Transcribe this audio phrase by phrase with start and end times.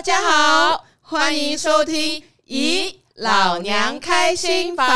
[0.00, 4.88] 大家好，欢迎收听《咦老娘开心房》，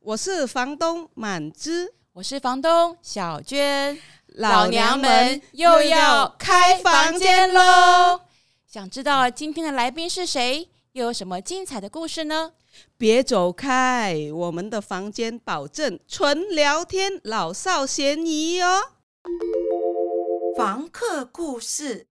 [0.00, 3.96] 我是房东满枝，我是房东小娟，
[4.34, 8.22] 老娘们又要开房间喽！
[8.66, 12.54] 想知道今天的来宾是谁，又有什么精彩的故事呢？
[12.96, 18.82] 别走开，我们的房间保证纯聊天，老少咸宜哦。
[20.56, 22.08] 房客故事。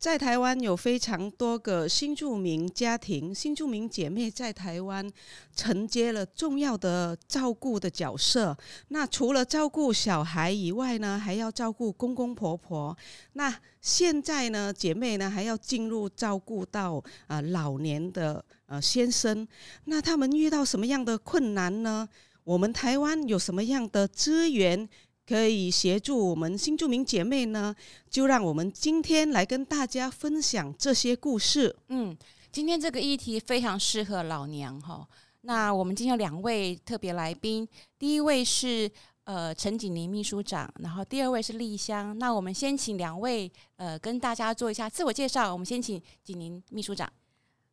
[0.00, 5.06] 在台湾有非常多个新住民家庭，新住民姐妹在台湾
[5.54, 8.56] 承接了重要的照顾的角色。
[8.88, 12.96] 那除了照顾小孩以外呢，还要照顾公公婆婆。
[13.34, 19.46] 那现在呢，姐妹呢还要进入照顾到啊、老年的呃先生。
[19.84, 22.08] 那他们遇到什么样的困难呢？
[22.44, 24.88] 我们台湾有什么样的资源？
[25.26, 27.74] 可以协助我们新住民姐妹呢，
[28.08, 31.76] 就让我们今天来跟大家分享这些故事。
[31.88, 32.16] 嗯，
[32.50, 35.06] 今天这个议题非常适合老娘哈。
[35.42, 37.66] 那我们今天有两位特别来宾，
[37.98, 38.90] 第一位是
[39.24, 42.18] 呃陈景宁秘书长，然后第二位是丽香。
[42.18, 45.52] 那我们先请两位呃跟大家做一下自我介绍。
[45.52, 47.10] 我们先请景宁秘书长。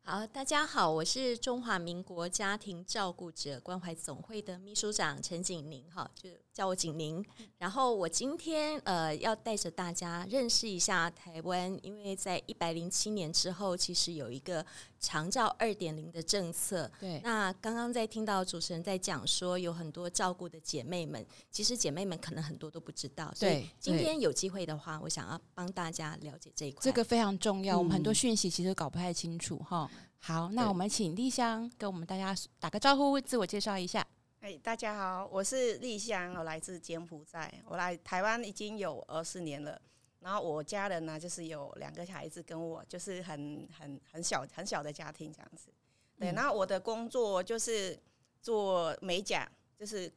[0.02, 7.24] 好，大家好，我是中华民国家庭照顾者关怀总会的秘书长陈景宁，哈，就叫我景宁。
[7.58, 14.64] 然后我今天呃要带着大家认识一下台湾，因为在一百零七年之后，其实有一个
[14.98, 16.90] 长照二点零的政策。
[16.98, 23.32] 对，那刚刚在听到主持人在讲说，有很多照顾的姐妹们，其实姐妹们可能很多都不知道。
[23.38, 26.80] 对，所以今天有机会的话，我想要帮大家了解这一块。
[26.82, 29.88] 这个非常重要，嗯、我们很多讯息其实搞不太清楚哈。
[30.18, 34.04] 好，那我们请丽香跟我们大家打个招呼，自我介绍一下。
[34.40, 39.80] 哎，大家好，我是丽香，我来自柬埔寨，我来台湾已经有二十年了。
[40.20, 45.72] 然后我家人呢，就是有两个孩子跟我，就是很很很小很小的家庭这样子。
[46.16, 47.98] 对，然后我的工作就是
[48.40, 50.08] 做美甲，就是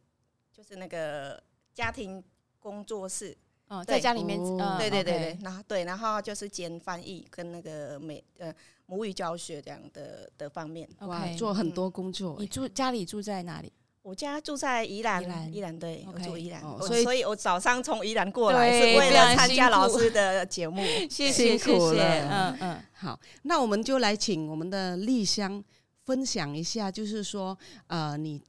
[0.52, 1.42] 就是那个
[1.74, 2.24] 家庭
[2.60, 3.36] 工作室。
[3.70, 8.54] 哦，在家里面，哦、对对对对，然后对，然后就是兼翻译跟那个美呃
[8.86, 10.88] 母语教学这样的的方面。
[11.00, 12.36] 哇，okay, 做很多工作。
[12.38, 13.72] 你住家里住在哪里？
[14.02, 15.24] 我家住在宜兰，
[15.54, 25.64] 宜兰对，okay, 我住宜兰，哦，所以所以我早上从宜兰过来是为了参加老师的节目，谢谢谢谢，嗯嗯，好，那我们就来请我们的丽香
[26.06, 27.58] 分享一下，就是说
[27.88, 28.42] 呃你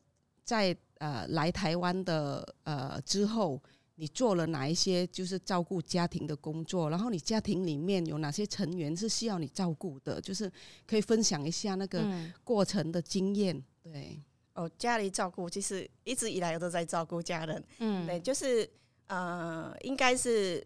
[0.44, 3.60] 在呃来台湾的呃之后。
[3.96, 6.88] 你做了哪一些就是照顾家庭的工作？
[6.90, 10.20] 然后你家庭里面有哪些成员是需要你照顾的？
[10.20, 10.50] 就是
[10.86, 12.04] 可以分享一下那个
[12.42, 13.54] 过程的经验。
[13.84, 14.20] 嗯、对，
[14.54, 17.64] 哦，家里照顾其实一直以来我都在照顾家人。
[17.78, 18.68] 嗯，对，就是
[19.06, 20.64] 呃，应该是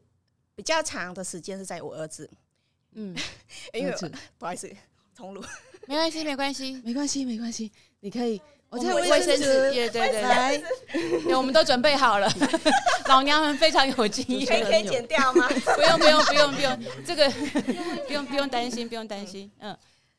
[0.55, 2.29] 比较长的时间是在我儿子。
[2.93, 3.17] 嗯，
[3.75, 3.95] 因为
[4.39, 4.71] 不好意思，
[5.15, 5.45] 重录，
[5.87, 7.71] 没关系，没关系，没关系，没关系，
[8.01, 8.41] 你可以。
[8.69, 10.61] 我这卫生纸，对对对，来，
[11.37, 12.29] 我们都准备好了。
[13.07, 15.49] 老娘们非常有经验，可以可以剪掉吗？
[15.49, 17.31] 不用不用不用不用，这个
[18.09, 19.49] 不用不用担心不用担心。
[19.61, 19.75] 嗯，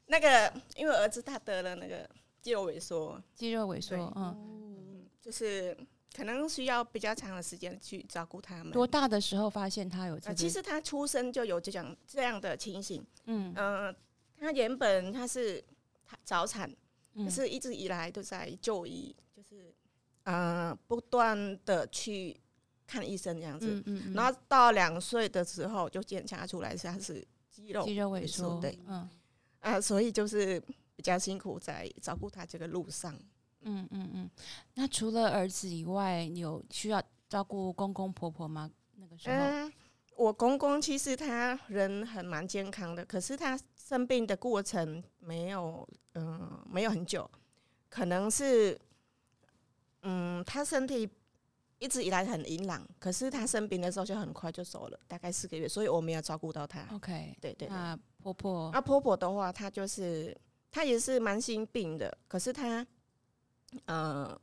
[0.06, 2.09] 那个因为儿子他得了那个
[2.47, 5.77] 肌肉萎缩，肌肉萎缩，嗯，就是
[6.15, 8.71] 可能需要比较长的时间去照顾他们。
[8.71, 10.33] 多大的时候发现他有这个？
[10.35, 13.05] 其实他出生就有这种这样的情形。
[13.25, 13.95] 嗯嗯，
[14.39, 15.61] 他原本他是
[16.23, 16.73] 早产。
[17.15, 19.73] 可是一直以来都在就医，就是
[20.21, 22.39] 呃不断的去
[22.85, 29.09] 看医生这样子，嗯嗯嗯、然后到两岁的时候就检查出来是他是肌肉肌肉萎缩，对，嗯，
[29.61, 30.61] 啊，所以就是
[30.97, 33.17] 比较辛苦在照顾他这个路上，
[33.61, 34.29] 嗯嗯嗯。
[34.73, 38.69] 那除了儿子以外，你有需要照顾公公婆婆吗？
[38.97, 39.35] 那个时候？
[39.35, 39.71] 嗯
[40.17, 47.29] 我公公其实他人很蛮健康的，可是他生病的过程没有，嗯、呃，没有很久，
[47.87, 48.75] 可能是，
[50.01, 51.07] 嗯，他身体
[51.77, 56.83] 一直以来很硬朗，可是他生病的时候就很快就走了，大概四个月，所以我没有照顾到他。
[56.95, 57.69] OK，对，对对。
[57.69, 60.35] 那婆婆，那婆婆的话，她就是
[60.71, 62.81] 她也是慢性病的，可是她，
[63.85, 64.41] 嗯、呃。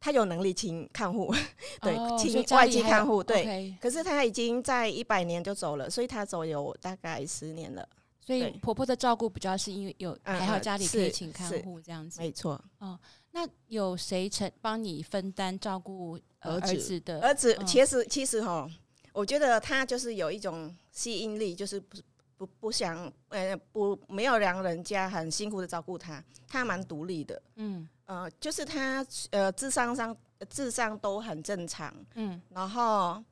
[0.00, 1.34] 他有能力请看护，
[1.80, 3.74] 对，请、哦、外籍看护，对。
[3.80, 7.88] 可是他已经在一百年就走了，所以他走有大概十年了。
[8.20, 12.62] 所以婆婆的照顾比较是因为有还好家里可以请看护这样子，没错。
[12.80, 13.00] 哦，
[13.30, 17.22] 那有谁曾帮你分担照顾儿子的？
[17.22, 18.70] 儿子其实其实哈，
[19.14, 21.96] 我觉得他就是有一种吸引力，就是不
[22.44, 27.88] 不不想呃不没有让人家很辛苦的照顾他，他蛮独立的，嗯。
[28.06, 30.14] 呃，就是他呃，智商上
[30.50, 33.24] 智商都很正常，嗯，然后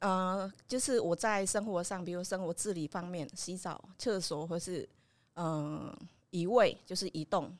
[0.00, 4.86] 呃，就是我在生活上，比如生活自理方面，洗澡、厕所或是
[5.36, 5.98] 嗯、呃、
[6.28, 7.50] 移位，就是移动，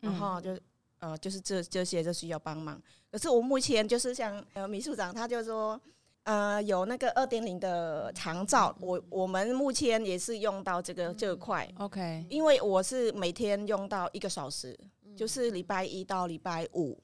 [0.00, 0.58] 然后就
[0.98, 2.78] 呃就是这这些就需要帮忙。
[3.10, 5.80] 可是我目前就是像呃秘书长他就说，
[6.24, 11.68] 呃有那个二点零的长照，我我们目前也是用到这个这块。
[11.78, 14.78] OK，因为我是每天用到一个小时，
[15.16, 16.98] 就是礼拜一到礼拜五，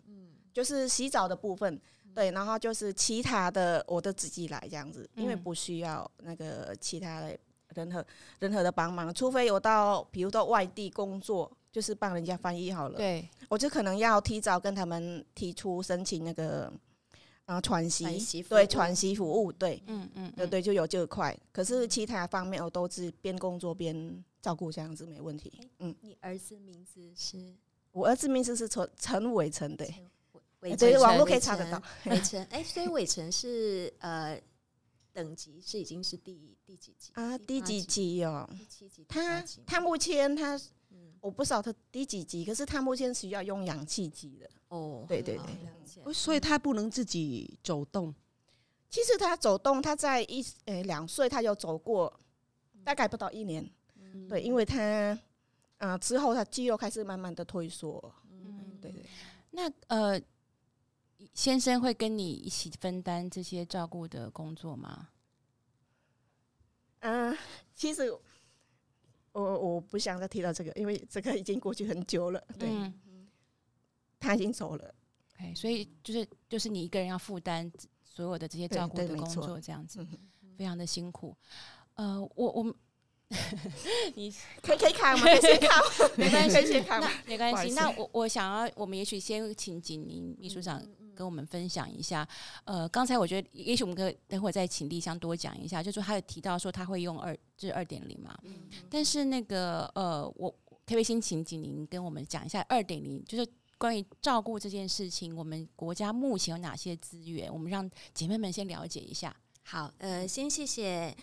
[0.52, 1.80] 就是洗澡的部分。
[2.14, 7.36] 对，然后就是其他的我都自己来这样子，因为不需要那个其他的
[7.74, 8.06] 任何
[8.38, 16.72] 任何的帮忙，除非我到比如到外地工作，就是帮人家翻译好了，对，我就可能要提早跟他们提出申请那个
[17.46, 21.36] 啊喘息，喘息对喘息服务，对，嗯嗯，对对，就有这块。
[21.52, 25.52] 可是其他方面我都是边工作边照顾，这样子没问题。
[25.78, 27.54] 嗯，你儿子名字是？
[27.92, 29.94] 我儿子名字是陈陈伟成，对。
[30.78, 31.82] 对，网络可以查得到。
[32.06, 34.40] 伟成，哎，所以伟成是呃，
[35.12, 37.36] 等级是已经是第第几级啊？
[37.36, 38.48] 第几级哦？
[38.50, 39.04] 第七级。
[39.06, 40.58] 他他目前他，
[41.20, 44.50] 我不知道他第几级，可是他目前需要用氧气机的。
[44.68, 48.14] 哦，对对对，所以他不能自己走动。
[48.90, 52.12] 其实他走动，他在一呃两岁他就走过，
[52.84, 53.68] 大概不到一年。
[54.28, 55.18] 对，因为他
[55.78, 58.14] 啊之后他肌肉开始慢慢的退缩。
[58.30, 59.04] 嗯，对对。
[59.50, 60.20] 那呃。
[61.32, 65.08] 先生会跟你一起分担这些照顾的工作吗？
[67.00, 67.38] 嗯、呃，
[67.74, 68.12] 其实
[69.42, 72.42] 我我不想再提到这个，因为这个已经过去很久了。
[72.58, 73.28] 对，嗯、
[74.18, 74.94] 他已经走了。
[75.36, 77.70] 哎、okay，所以就是就是你一个人要负担
[78.04, 80.06] 所有的这些照顾的工作，这样子，
[80.56, 81.36] 非常的辛苦。
[81.94, 82.74] 呃，我我。
[84.14, 84.32] 你
[84.62, 85.24] 可以可以看吗？
[85.24, 85.82] 可以先看，
[86.16, 87.00] 没关系，先看。
[87.00, 87.74] 那没关系。
[87.74, 90.80] 那我我想要，我们也许先请景宁秘书长
[91.14, 92.26] 跟我们分享一下。
[92.64, 95.82] 呃，刚才我觉得，也许我们可以等会再请丽香多讲一下。
[95.82, 98.38] 就是说，他有提到说他会用二，就是二点零嘛。
[98.90, 107.52] 但是那个呃，我可不可以先请景宁跟我们讲一下二点零，就是关于照顾这件事情，我们国家目前有哪些资源？
[107.52, 109.34] 我们让姐妹们先了解一下。
[109.62, 111.16] 好，呃，先谢谢。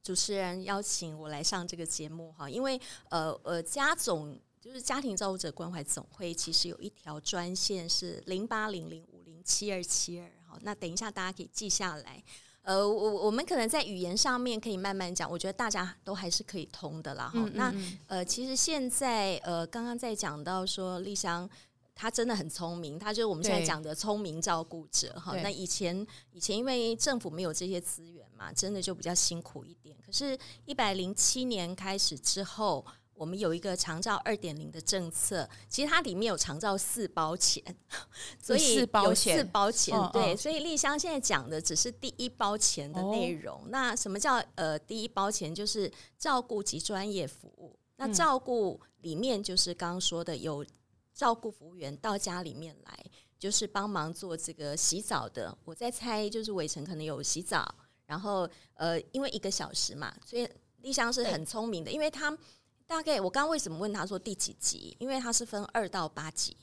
[0.00, 2.80] 主持人邀请我来上这个节目哈，因为
[3.10, 9.17] 呃呃，家总就是家庭照顾者关怀总会，其实有一条专线是零八零零五零
[9.48, 10.58] 七二七二好。
[10.62, 12.22] 那等一下大家可以记下来。
[12.62, 17.50] 呃，我我们可能在语言上面可以慢慢讲，我觉得大家都还是可以通的啦哈。
[17.54, 17.74] 那
[18.06, 21.48] 呃，其实现在呃，刚刚在讲到说丽香。
[22.00, 25.34] 他真的很聪明，他就是我们现在讲的聪明照顾者哈。
[25.42, 29.96] 那以前以前因为政府没有这些资源嘛，真的就比较辛苦一点。
[30.06, 32.86] 可是，一百零七年开始之后，
[33.18, 37.62] 我们有一个长照二点零的政策，其实它里面有长照四包钱，
[38.40, 40.10] 所以有四包钱。
[40.12, 43.64] 对，所以丽香现在讲的只是第一包钱的内容。
[43.68, 45.54] 那什么叫呃第一包钱？
[45.54, 47.78] 就是照顾及专业服务。
[47.96, 50.64] 那照顾里面就是刚刚说的有。
[51.14, 52.96] 照顾服务员到家里面来，
[53.40, 55.52] 就是帮忙做这个洗澡的。
[55.64, 57.74] 我在猜，就是伟成可能有洗澡，
[58.06, 60.48] 然后呃，因为一个小时嘛，所以
[60.82, 62.30] 丽香是很聪明的，因为他
[62.88, 64.96] 大概我刚刚为什么问他说第几级？
[64.98, 66.56] 因为他是分二到八级，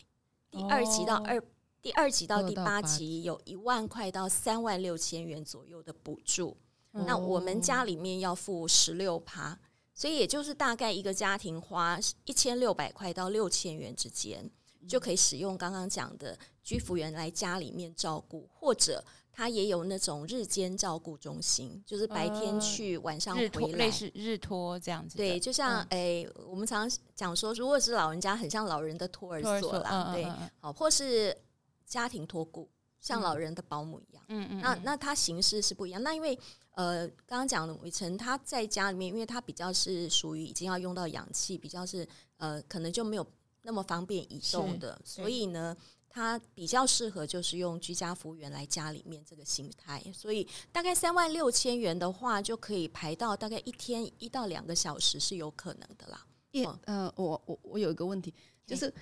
[0.51, 1.41] 第二级到二，
[1.81, 6.57] 第二级到第八级有一万块到三万六千元左右的补助。
[6.91, 9.57] 那我们家里面要付十六趴。
[9.97, 14.51] 所以也就是大概一个家庭花一千六百块到六千元之间，
[14.89, 19.01] 就可以使用刚刚讲的居服员来家里面照顾，或者
[19.35, 25.17] 他也有那种日间照顾中心，就是白天去，晚上回来，类似日托这样子。
[25.17, 30.25] 对，就像诶、欸，我们常常讲说，如果是老人家，很像老人的托儿所啦，对，
[30.61, 31.37] 好，或是
[31.85, 32.69] 家庭托顾，
[33.01, 34.23] 像老人的保姆一样。
[34.29, 36.01] 嗯嗯，那那它形式是不一样。
[36.01, 36.39] 那因为
[36.71, 43.27] 呃，刚刚讲的伟成他在家里面，因为他比较是属于已经要用到氧气，比较是呃，可能就没有
[43.63, 45.75] 那么方便移动的，所以呢，
[46.15, 50.01] 他比较适合就是用居家服务员来家里面这个形态。
[50.13, 56.25] 所以大概三万六千元的话，就可以排到大概一天一到两个小时是有可能的啦。
[56.51, 58.33] 一呃，我我我有一个问题，
[58.65, 58.93] 就是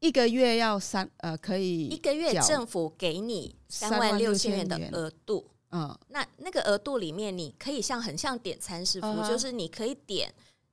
[0.00, 5.46] 一个月要三呃可以一个月政府给你三万六千元的额度。
[5.70, 10.32] 嗯，那那个额度里面，你可以像很像点餐式服务，就是你可以点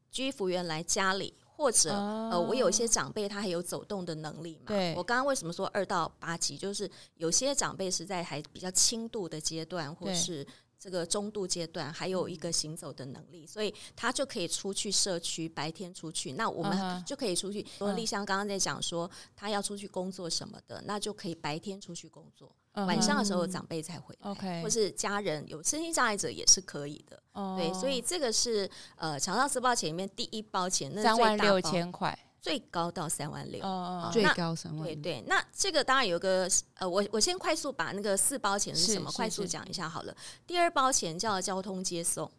[0.10, 4.64] 居服员来家里，或者呃，我有一些长辈他还有走动的能力嘛。
[4.70, 10.46] 对，我刚刚为什么说二到八级，就是有些长辈是在还比较轻度的阶段，或是
[10.80, 16.32] 这个中度阶段，还有一个行走的能力，所以他就可以出去社区，白天出去。
[16.32, 17.64] 那我们就可以出去。
[17.78, 27.22] 说丽香刚刚在讲说，他要出去工作什么的，那就可以白天出去工作，晚上的时候长辈才回来，OK，或是家人有身心障碍者也是可以的。
[27.58, 32.18] 对，所以这个是呃长照四包钱里面第一包钱，那三万六千块。
[32.42, 34.84] 最高到三万六，哦，最高三万。
[34.84, 36.50] 对对，那这个当然有个
[36.80, 40.18] 呃，我我先快速把那个四包钱是什么快速讲一下好了。
[40.48, 42.32] 第二包钱叫交通接送，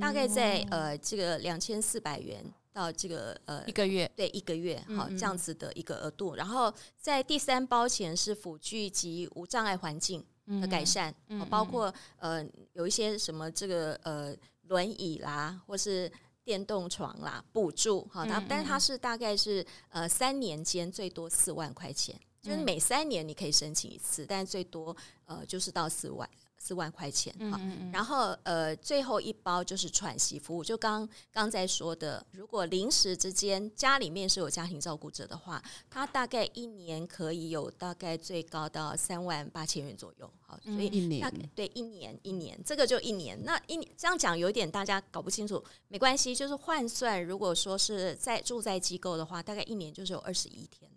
[0.00, 2.40] 大概在呃这个两千四百元
[2.72, 6.34] 到这个呃一个月，对一个月好这样子的一个额度。
[6.34, 10.24] 然后在第三包钱是辅具及无障碍环境
[10.60, 11.14] 的改善，
[11.48, 16.10] 包括呃有一些什么这个呃轮椅啦，或是。
[16.48, 24.96] 电动床啦，补助好，它但是它是大概是呃三年间最多四万块钱，就是每三年你可以申请一次，但是最多
[25.26, 26.26] 呃就是到四万。
[26.58, 50.90] 四万块钱哈，嗯嗯嗯，然后呃，最后一包就是喘息服务，就刚刚在说的，如果临时之间家里面是有家庭照顾者的话，他大概一年可以有大概最高到三万八千元左右，好，所以一年对一年一年这个就一年，那一年这样讲有点大家搞不清楚，没关系，就是换算，如果说是在住在机构的话，大概一年就是有二十一天。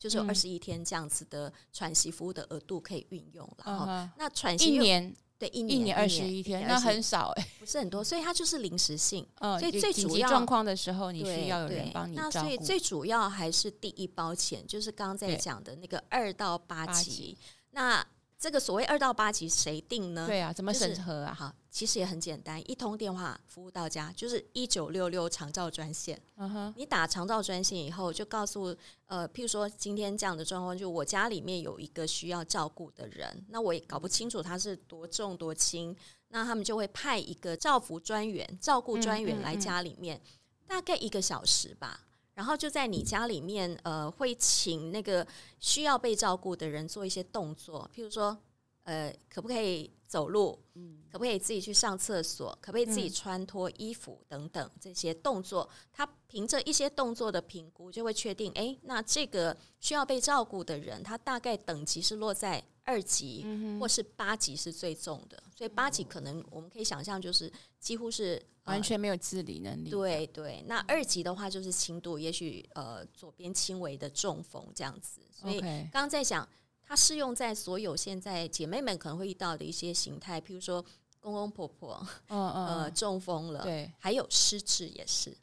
[0.00, 3.86] 就是有二十一天这样子的喘息服务的额度可以运用了哈。
[3.86, 4.18] Uh.
[4.18, 9.26] 那喘息一年对一年一年二十一天，那很少哎、欸，不是很多，所以它就是临时性。
[9.40, 12.28] 嗯，所以最主要状况的时候，你需要有人帮你照顾。
[12.32, 16.58] 那所以最主要还是第一包钱，就是刚刚在讲的那个二到。
[16.70, 17.36] 八级
[17.72, 18.06] 那
[18.40, 20.26] 这个所谓二到八级谁定呢？
[20.26, 21.34] 对啊，怎么审核啊？
[21.34, 26.18] 好，其实也很简单，一通电话服务到家，就是一九六六长照专线。
[26.36, 35.94] 嗯哼，你打长照专线以后，就告诉呃，譬如说今天这样的状况，就我家里面有一个需要照顾的人，那我也搞不清楚他是多重多轻，
[36.28, 42.06] 那他们就会派一个照服专员、照顾专员来家里面，嗯嗯嗯，大概一个小时吧。
[42.34, 45.26] 然后就在你家里面，呃，会请那个
[45.58, 48.36] 需要被照顾的人做一些动作，譬如说，
[48.84, 50.58] 呃，可不可以走路？
[50.74, 52.56] 嗯，可不可以自己去上厕所？
[52.60, 55.68] 可不可以自己穿脱衣服等等这些动作？
[55.92, 63.46] 他凭着一些动作的评估，就会确定，哎，那这个需要被照顾的人，他大概等级是落在二级，
[63.78, 65.40] 或是八级是最重的。
[65.56, 68.42] 所以八级可能我们可以想象，就是几乎是。
[68.64, 69.90] 完全没有自理能力。
[69.90, 75.20] 对对，那二级的话就是轻度，也许呃左边轻微的中风这样子。
[75.32, 76.48] 所以刚刚在讲，
[76.84, 80.84] 它适用在所有现在姐妹们可能会遇到的一些形态，譬如说
[81.18, 85.36] 公公婆婆，嗯嗯，呃中风了，对，还有失智也是。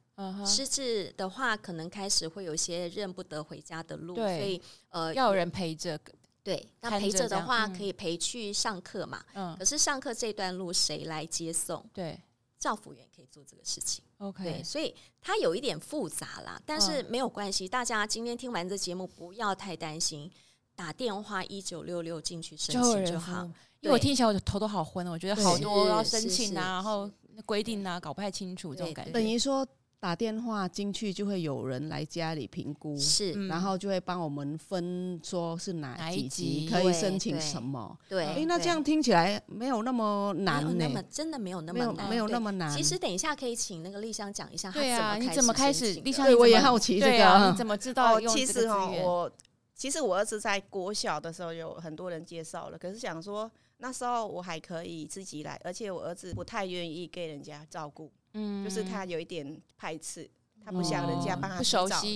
[0.45, 5.99] 失智的话，可能开始会有一些认不得回家的路，所以呃要有人陪着。
[6.47, 9.21] 对，那陪着的话可以陪去上课嘛。
[9.33, 11.85] 嗯，可是上课这段路谁来接送？
[11.93, 12.17] 对。
[12.57, 17.65] 照服员可以做这个事情，OK，对，所以它有一点复杂啦，但是没有关系。
[17.65, 20.31] 哦、大家今天听完这节目，不要太担心，
[20.75, 23.43] 打电话一九六六进去申请就好。
[23.81, 27.11] 因为我听起来我的头都好昏，我觉得好多要申请啊，然后
[27.45, 29.11] 规定啊，搞不太清楚这种感觉。
[29.11, 29.67] 等于说。
[29.99, 37.97] 打电话进去就会有人来家里评估，是，然后就会帮我们分说是哪几级可以申请什么。
[38.07, 40.71] 对，哎，那这样听起来没有那么难呢？
[40.77, 42.71] 那么真的没有那么难，没有那么难。
[42.71, 45.91] 其实等一下可以请那个丽香讲一下，对啊，你怎么开始？
[46.01, 48.19] 丽香，对，我也好奇这个，你怎么知道？
[48.21, 49.31] 其实哈，我
[49.73, 58.11] 其实我儿子在国小的时候有很多人介绍了，可是想说那时候我还可以自己来，而且我儿子不太愿意给人家照顾。
[58.39, 60.29] 嗯，就是他有一点排斥，
[60.63, 61.71] 他不想人家帮他洗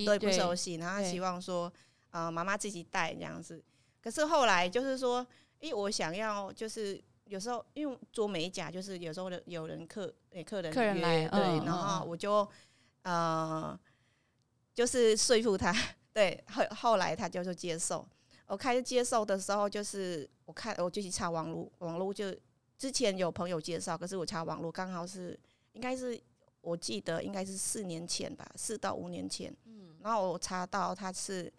[0.06, 1.72] 澡，对，不熟悉，然后他希望说，
[2.12, 3.64] 呃，妈妈自己带这样子。
[4.00, 5.26] 可是后来就是说，
[5.60, 12.48] 因为，我想要就是有时候因为做美甲，就是有时候有人客诶客人客人来，对，然后我就
[13.02, 13.80] 呃
[14.76, 15.74] 就是说服他，
[16.14, 18.08] 对，后后来他就是接受。
[18.46, 22.32] 我开始接受的时候，就是我看我就去查网络，网络就
[22.78, 25.40] 之前有朋友介绍，可是我查网络刚好是。
[25.74, 26.20] 应该是
[26.62, 29.56] 我记得应该是四年前吧，四到五年前。
[29.66, 31.52] 嗯，然后我查到他是，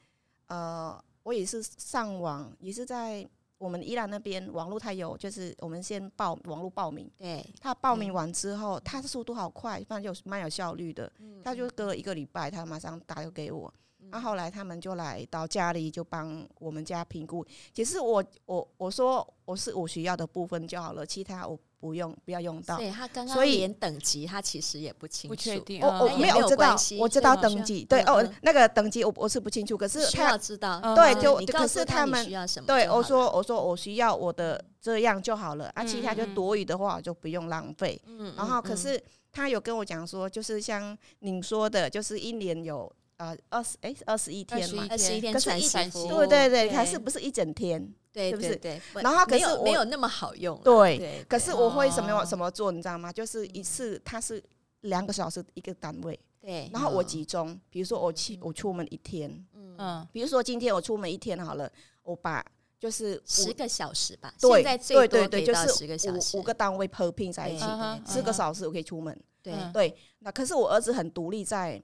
[0.46, 3.28] 呃，我也是上网，也是在
[3.58, 7.10] 我们宜兰那边网络，他有就是我们先报网络报名。
[7.16, 11.10] 对，他报名完之后，他的速度好快，反正就蛮有效率的。
[11.42, 13.72] 他就隔了一个礼拜，他马上打给我。
[14.10, 17.46] 那、啊、后来他们就来到家里，就帮我们家评估。
[17.72, 22.76] 其实我我我说我是我需要的部分就好了，其他我不用不要用到。
[22.76, 25.82] 对他刚刚连等级他其实也不清楚，不确定。
[25.82, 27.84] 我我没有知道，我知道等级。
[27.84, 30.80] 对哦，那个等级我我是不清楚，可是他要知道。
[30.94, 32.24] 对，就可是他们
[32.66, 38.00] 对我说我说我需要我的这样就好了，啊，其他就多余的话就不用浪费。
[38.06, 42.90] 嗯，然后可是他有跟我讲说，就是像您说的，就是一年有。
[43.18, 45.68] 呃，二十哎，二十一天嘛，二十一天，可是一
[46.08, 48.54] 对对对，还是不是一整天，对不是？
[48.56, 48.80] 对。
[48.94, 51.24] 然后可是没有那么好用，对。
[51.28, 53.12] 可是我会什么什么做，你知道吗？
[53.12, 54.42] 就是一次它是
[54.82, 56.68] 两个小时一个单位，对。
[56.72, 59.44] 然后我集中，比如说我去我出门一天，
[59.78, 61.70] 嗯，比如说今天我出门一天好了，
[62.02, 62.44] 我把
[62.78, 67.64] 就是十个小时吧，对对对对，就是十个小时，五个单位合并在一起，
[68.06, 69.96] 十个小时我可以出门，对对。
[70.18, 71.82] 那可是我儿子很独立，在。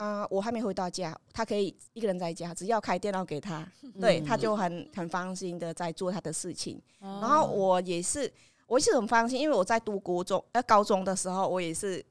[0.00, 3.66] 啊，我还没回到家，他可以一个人在家，只要开电脑给他，
[4.00, 6.80] 对，他就很很放心的在做他的事情。
[7.00, 8.32] 然后我也是，
[8.66, 12.02] 我也是很放心，因为我在读国中呃高中的时候，我也是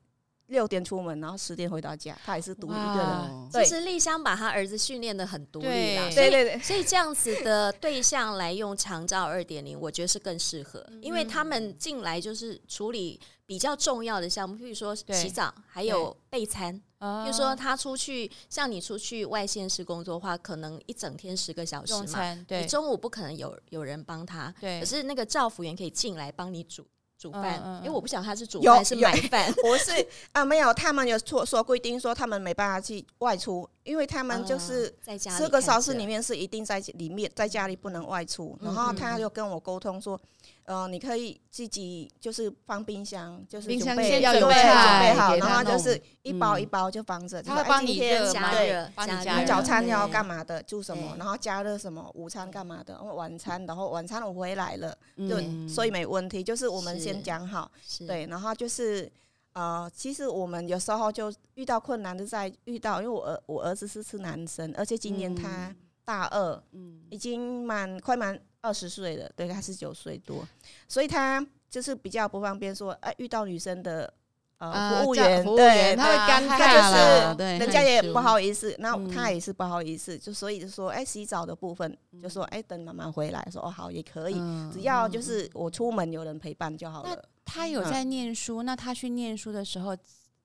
[0.47, 3.49] 六点出门，然后十点回到家，他也是独立一个人。
[3.51, 6.29] 其实丽香把他儿子训练的很独立啦，对。
[6.29, 16.79] 对 对，所以这样子的对象来用长照二点零，我觉得是更适合，因为他们进来就是处理比较重要的项目，比如说洗澡，还有备餐。
[16.99, 22.19] 比如说他出去，像你出去外县市工作的话，可能一整天十个小时嘛，
[22.61, 26.85] 你中午不可能有有人帮他，可是那个照服员可以进来帮你煮
[27.17, 40.19] 煮饭，因为我不晓得他是煮饭还是买饭，我是 啊没有，他们有说说规定说他们没办法去外出，因为他们就是在家四个小时里面是一定在里面，在家里不能外出，然后他就跟我沟通说。
[40.63, 44.63] 呃，你可以自己就是放冰箱，就是准备要准备准
[44.99, 47.41] 备好，然后就是一包一包就放着。
[47.41, 49.47] 他会帮你热加热，帮你加热。
[49.47, 50.61] 早餐要干嘛的？
[50.63, 51.15] 煮什么？
[51.17, 52.09] 然后加热什么？
[52.13, 53.01] 午餐干嘛的？
[53.01, 56.43] 晚餐，然后晚餐我回来了，对，所以没问题。
[56.43, 57.71] 就是我们先讲好，
[58.07, 59.11] 对，然后就是
[59.53, 65.75] 呃，其实我们有时候就遇到困难就在遇到，因为我儿我儿子是是男生，而且今年他
[66.05, 68.39] 大二，嗯，已经满快满。
[68.61, 70.45] 二十岁了，对，他十九岁多，
[70.87, 74.13] 所以他就是比较不方便说，哎，遇到女生的
[74.57, 84.35] 呃服务员，对，他会尴尬，就是人家也不好意思，那他也是不好意思，就所以就说，哎，洗澡的部分就说，哎，等妈妈回来，说哦好也可以，
[84.73, 87.23] 只要就是我出门有人陪伴就好了。
[87.45, 89.95] 他有在念书，那他去念书的时候，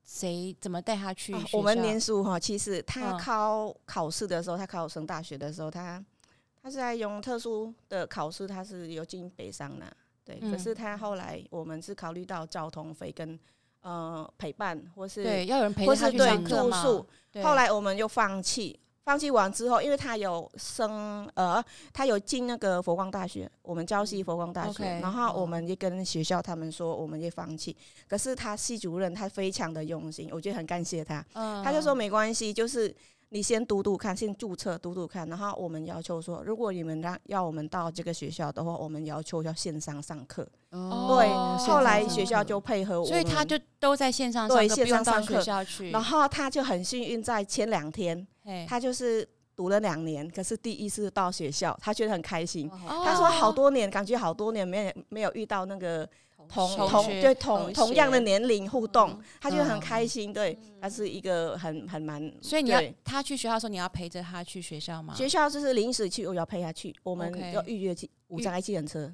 [0.05, 1.35] 谁怎么带他去？
[1.53, 6.01] 我们念书哈，其实他考考试的时候，他考升大学的时候，他。
[6.65, 9.85] 他是在用特殊的考试，他是有进北上的，
[10.25, 10.39] 对。
[10.41, 13.39] 嗯、可是他后来，我们是考虑到交通费跟
[13.83, 16.83] 呃陪伴，或是对要有人陪他去上课嘛。
[17.43, 27.77] 后来我们就放弃，放弃完之后，因为他有升呃，他有进那个佛光大学，我们礁溪佛光大学，然后我们就跟学校他们说，我们也放弃。
[28.09, 32.97] 可是他系主任他非常的用心，我觉得很感谢他，嗯、他就说没关系，就是。
[33.35, 40.47] 你先读读看，先注册读读看，然后我们要求说，如果你们让要我们到这个学校的话，我们要求要线上上课。
[40.71, 41.29] 哦，对，
[41.67, 45.43] 后来学校就配合我们，所以他就都在线上上课，对，线上上课。
[45.91, 48.25] 然后他就很幸运，在前两天，
[48.69, 52.71] 他就是读了两年，可是第一次到学校，他觉得很开心。
[52.87, 56.09] 他说好多年，感觉好多年没有没有遇到那个。
[56.49, 60.33] 同同对同同样的年龄互动，他就很开心。
[60.33, 62.33] 对，他是一个很很蛮。
[62.41, 65.15] 所以你要他去学校的时候，你要陪着他去学校吗？
[65.15, 66.95] 学校就是临时去，我要陪他去。
[67.03, 69.13] 我们要预约去五张 I 计程车。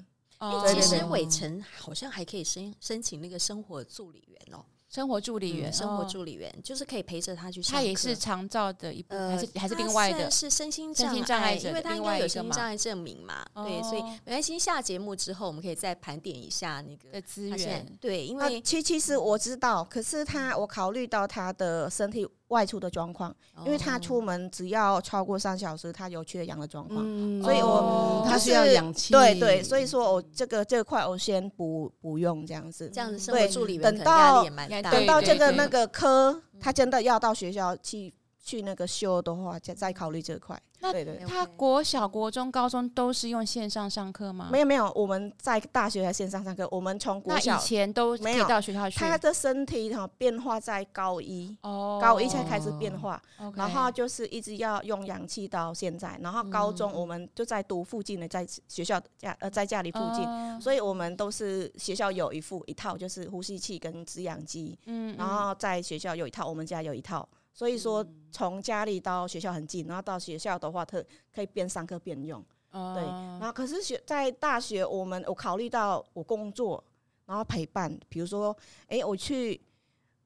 [0.73, 4.65] 其实伟成好像还可以申申请那个生活助理员哦。
[4.91, 7.77] 生活助理员，生活助理员就是可以陪着他去上课。
[7.77, 10.29] 他也是长照的一部分，还是还是另外的？
[10.29, 13.45] 是身心障碍，因为他应该有身心障碍证明嘛。
[13.55, 14.59] 对，所以没关系。
[14.59, 17.97] 下节目之后，我们可以再盘点一下那个资源。
[18.01, 22.27] 对，因为其其实我知道，可是他我考虑到他的身体。
[22.51, 23.33] 外出的状况，
[23.65, 29.13] 因为他出门只要超过三小时，他有缺氧的状况，嗯、所以我他需要氧气。
[29.13, 34.43] 对对，所以说我这个这块我先不不用这样子，这样子生活助理等到
[34.91, 40.61] 等到这个那个科，他真的要到学校去去那个修的话，再再考虑这块。
[40.81, 44.49] 那对对，他国小、国中、高中都是用线上上课吗？
[44.51, 46.67] 没有没有，我们在大学还线上上课。
[46.71, 48.97] 我们从国小以前都没有到学校去。
[48.97, 53.21] 他的身体哈变化在高一，哦，高一才开始变化，
[53.55, 56.17] 然后就是一直要用氧气到现在。
[56.19, 60.27] 然后高中我们就在读附近的，在学校家呃在家里附近，
[60.59, 64.75] 所以我们都是学校有一副一套，就是呼吸器跟止氧机。
[64.87, 67.29] 嗯，然后在学校有一套，我们家有一套。
[67.53, 72.43] 所以说从家里到学校很近，然后到学校的话，特可以边上课边用。
[72.71, 76.81] 哦、对，然后可是学在大学，我们我考虑到我工作，
[77.25, 78.55] 然后陪伴，比如说，
[78.87, 79.59] 哎，我去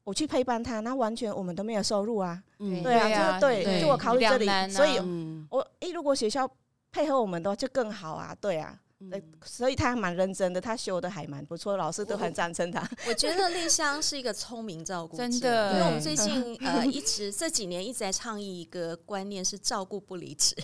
[0.03, 2.41] 我去陪伴他，那完全我们都没有收入啊。
[2.59, 6.47] 嗯、对啊，就是对，对就我考虑这里，啊、所以，嗯、我哎，如果学校
[6.91, 8.35] 配合我们的话，就更好啊。
[8.39, 8.79] 对啊。
[9.09, 12.87] 对，所以他还蛮认真的，他修的还蛮不错，老师都很赞成他。
[13.07, 15.73] 我觉得丽香是一个聪明照顾者，真的。
[15.73, 20.55] 因为我们最近 呃一直这几年一直在倡议一个观念，是照顾不离职。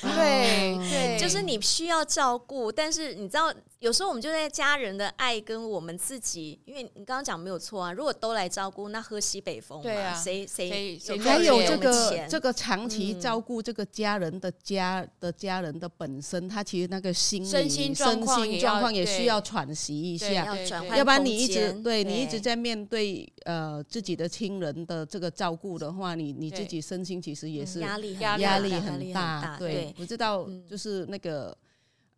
[0.00, 7.92] 对 对，就是你需要照顾，但是你知道，有时候我们就在家人的爱跟我们自己，因为你刚刚讲没有错啊。
[7.92, 29.68] 如果都来照顾，那喝西北风嘛，对啊，谁谁还有这个这个长期照顾这个家人的家的家人的本身，他其实那个心身心身心状况也需要喘息一下，要转换，要不然你一直对你一直在面对呃自己的亲人的这个照顾的话，你你自己身心其实也是压力压力很大，对。
[29.68, 31.56] 对，不知道就是那个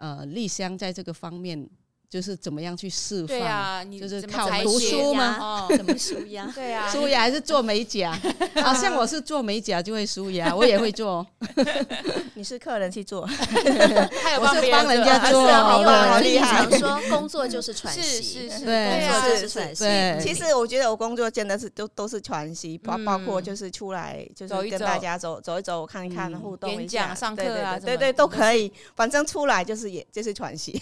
[0.00, 1.68] 呃，丽香在这个方面
[2.10, 3.28] 就是怎么样去释放？
[3.28, 5.36] 对啊，你就是靠读书吗？
[5.40, 6.44] 哦， 怎么舒压？
[6.52, 8.18] 对啊，舒压还是做美甲？
[8.56, 11.24] 好像我是做美甲就会舒压，我也会做。
[12.34, 16.66] 你是客人去做，还有我是帮人家做，好厉害。
[16.66, 19.84] 常说工作就是喘息，是是是，对，工作就是喘息。
[20.20, 28.72] 其实我觉得我工作真的是都都是喘息，包包括就是出来就是跟大家走走一走，看一看，互动一下，上课啊，对对都可以。
[28.96, 30.80] 反正出来就是也就是喘息。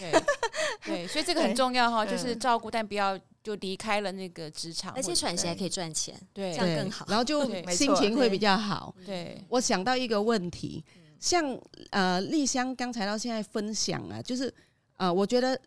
[0.85, 8.95] 对，所以这个很重要哈，就是照顾，但不要就离开了那个职场，而且喘息还可以赚钱，对，这样更好，然后就心情会比较好。
[9.05, 10.85] 对，我想到一个问题。
[11.19, 11.59] 像
[11.91, 14.55] 呃丽香刚才到现在分享啊，就是
[14.99, 15.61] 呃，我觉得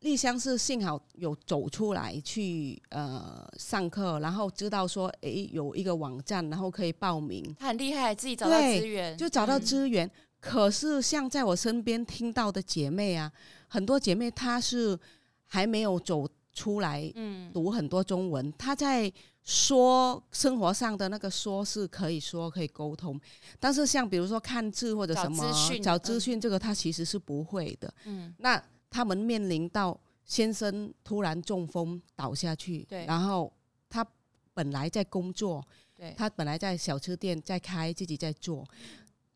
[0.00, 7.42] 丽香是幸好有走出来去呃上课，然后知道说诶有一个网站，然后可以报名。
[7.58, 10.06] 她很厉害，自己找到资源，就找到资源。
[10.06, 13.32] 嗯、可是像在我身边听到的姐妹啊，
[13.68, 14.98] 很多姐妹她是
[15.46, 19.12] 还没有走出来，嗯，读很多中文，她在。
[19.44, 23.18] 说生活上的那个说是可以说可以沟通，
[23.58, 25.50] 但是像比如说看字或者什么
[25.82, 27.90] 找资讯，这个她其实是不会的。
[28.04, 33.50] 嗯，那他们面临到先生突然中风倒下去，对，然后
[33.88, 34.06] 他
[34.52, 38.68] 本来在工作，对，他本来在小吃店在开，自己在做，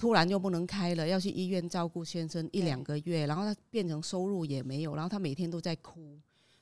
[0.03, 6.19] 突然又不能开了，要去医院照顾先生一两个月，然后他变成收入也没有，然后他每天都在哭，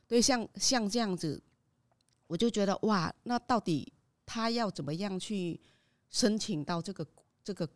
[0.06, 1.42] 对，像像这样子。
[2.26, 3.90] 我就觉得哇，那到底
[4.26, 5.58] 他要怎么样去
[6.10, 7.06] 申请到这个
[7.42, 7.66] 这个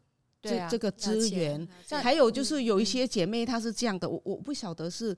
[0.42, 1.66] 这、啊、这个资源？
[1.88, 5.16] 还有就是有一些姐妹她是这样的，我我不晓得是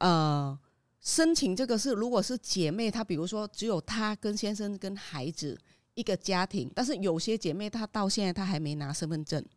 [0.00, 0.56] 呃
[1.00, 5.58] 申请这个是如果是姐妹，她比如说只有她跟先生跟孩子
[5.94, 9.48] 一个家庭，但是有些姐妹她到现在她还没拿身份证，嗯，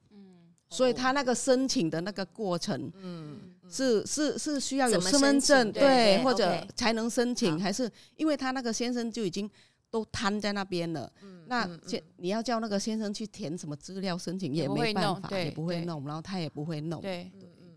[0.70, 3.40] 所以他那个申请的那个过程，嗯。
[3.72, 9.48] 是是是需要有身份证对，对，或者才能申请，还是因为他那个先生就已经
[9.92, 11.08] 都瘫在那边了？
[11.22, 17.00] 嗯、那先你要叫那个先生去填什么资料申请也没办法，也不会弄，然后他也不会弄。
[17.00, 17.32] 对，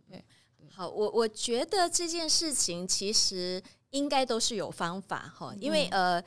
[0.08, 0.24] 对。
[0.70, 6.24] 好，我我觉得这件事情其实应该都是有方法哈，因为呃。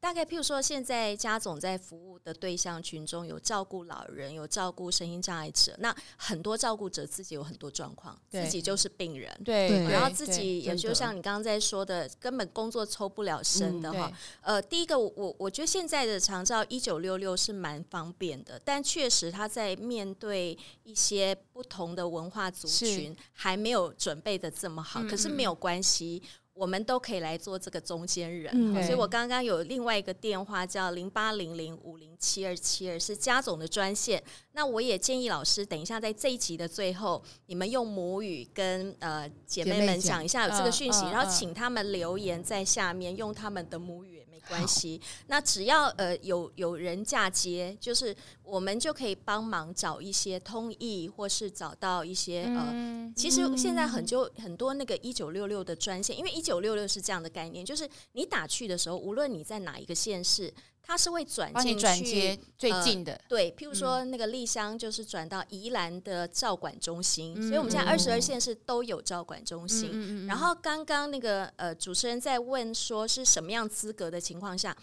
[0.00, 5.74] 大概譬如说，现在家总在服务的对象群中有照顾老人，有照顾身心障碍者。
[5.78, 14.12] 那很多照顾者自己有很多状况，自己就是病人，对，然后自己也就像你刚刚在说的，根本工作抽不了身的哈。
[14.40, 26.22] 呃，第一个，我我觉得现在的长照一九六六是蛮方便的，但确实他在面对一些不同的文化族群还没有准备的这么好，可是没有关系。
[26.58, 34.22] 我们都可以来做这个中间人，嗯、所以我刚刚有另外一个电话叫零八零零五零七二七二，是家总的专线。
[34.52, 40.18] 那我也建议老师，等一下在这一集的最后，你们用母语跟呃姐妹们讲。
[40.24, 44.17] 一下有这个讯息，然后请他们留言在下面，用他们的母语
[44.48, 45.00] 关系。
[45.26, 60.52] 那只要呃有有人嫁接，就是我们就可以帮忙找一些通译，或是找到一些呃，其实现在很就很多那个一九六六的专线，因为一九六六是这样的概念，就是你打去的时候，无论你在哪一个县市。
[60.88, 69.90] 他是会转进去最近的，呃、对，譬如说那个丽香就是转到宜兰的照管中心，嗯、所以我们现在二十二县市都有照管中心。
[69.92, 74.74] 嗯、然后刚刚那个呃主持人在问说是什么样资格的情况下，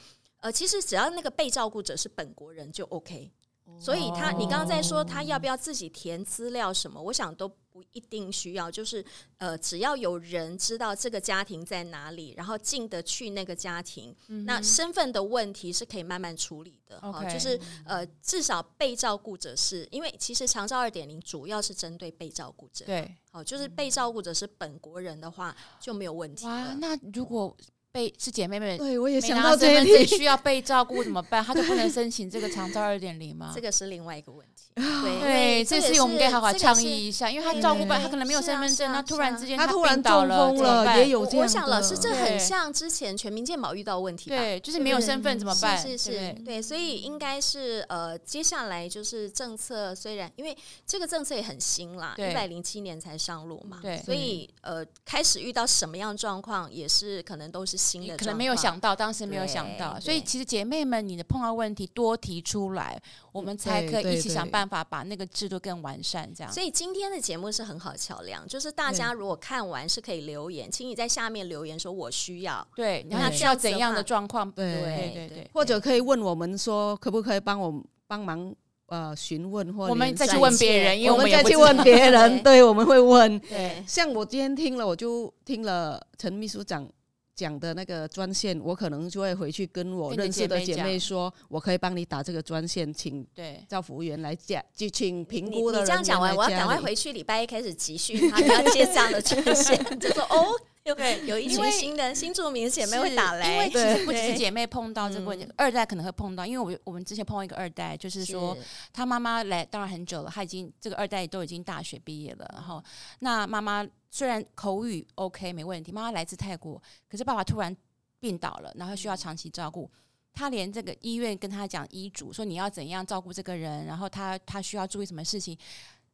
[0.41, 3.31] 呃，其实只要那个被照顾者是本国人就 OK。
[3.79, 7.01] 所以他，你刚刚在说他要不要自己填资料什么？
[7.01, 9.03] 我想都不一定需要，就是
[9.37, 16.97] 呃，只要有人知道这个家庭在哪里，然后进得去那个家庭，嗯、那身份的问题是可以慢慢处理的。
[17.01, 26.45] Okay, 就是呃，至少被照顾者是因为其实长照二点零主要是针对被照顾者，对，好，就是被照顾者是本国人的话就没有问题。
[26.45, 27.57] 哇，那如果。
[27.95, 31.41] 被是姐妹们，对我也想到这一点，需要被照顾怎么办？
[31.41, 33.53] 他就不能申请这个长照二点零吗？
[33.55, 34.65] 这个是另外一个问题。
[34.75, 41.43] 对，对这次我们可以好好倡议一下，因为他照顾不来，他可能没有身份证，那突然之间他突然中风了，也有这样。
[41.43, 45.77] 我想老师这很像之前全民健保遇到问题，对，就是没有身份怎么办？
[45.77, 62.99] 是是是，对，所以应该是呃，接下来就是政策，虽然因为这个政策也很新啦，一百零七年才上路嘛，对，所以呃，开始遇到什么样状况，也是可能都是新的，可能没有想到，当时没有想到，所以其实姐妹们，你的碰到问题多提出来，
[63.31, 66.27] 我们才可以一起想办法把那个制度更完善。
[66.33, 74.51] 这样，所以今天的节目是很好桥梁，就是大家如果看完是可以留言，请你在下面留言说“我需要”，对，那需要怎样的状况？
[74.51, 74.81] 对
[75.13, 78.53] 对对，或者可以问我们说，可不可以帮我帮忙
[78.87, 83.39] 呃询问，或我们再去问别人，因为我们再去问别人， 对，我们会问。
[83.41, 86.87] 对，像我今天听了，我就听了陈秘书长。
[87.35, 93.27] 讲的那个专线，我可能就会回去跟我认识的姐妹说，我可以帮你打这个专线，请
[93.67, 95.71] 叫服务员来接，就请评估。
[95.71, 100.47] 你这样讲完，我要赶快回去，礼拜一开始集训，他要接这样的专线， 就说哦，
[100.95, 108.57] 对，有一群新的新住民姐妹会打来，因为其实不只是姐妹碰到这个问题，二代可能会碰到，因为我我们之前碰到一个二代，就是说
[108.93, 112.81] 他妈妈来当然很久了，他已经这个二代都已经大学毕业了，然后
[113.19, 113.85] 那妈妈。
[114.15, 117.75] 虽然口语 OK 没问题，妈妈来自泰国，可是爸爸突然
[118.17, 119.91] 病倒了，然后需要长期照顾。
[120.31, 125.57] 他连这个医院跟他讲医嘱，说你要怎样照顾这个人，然后他他需要注意什么事情，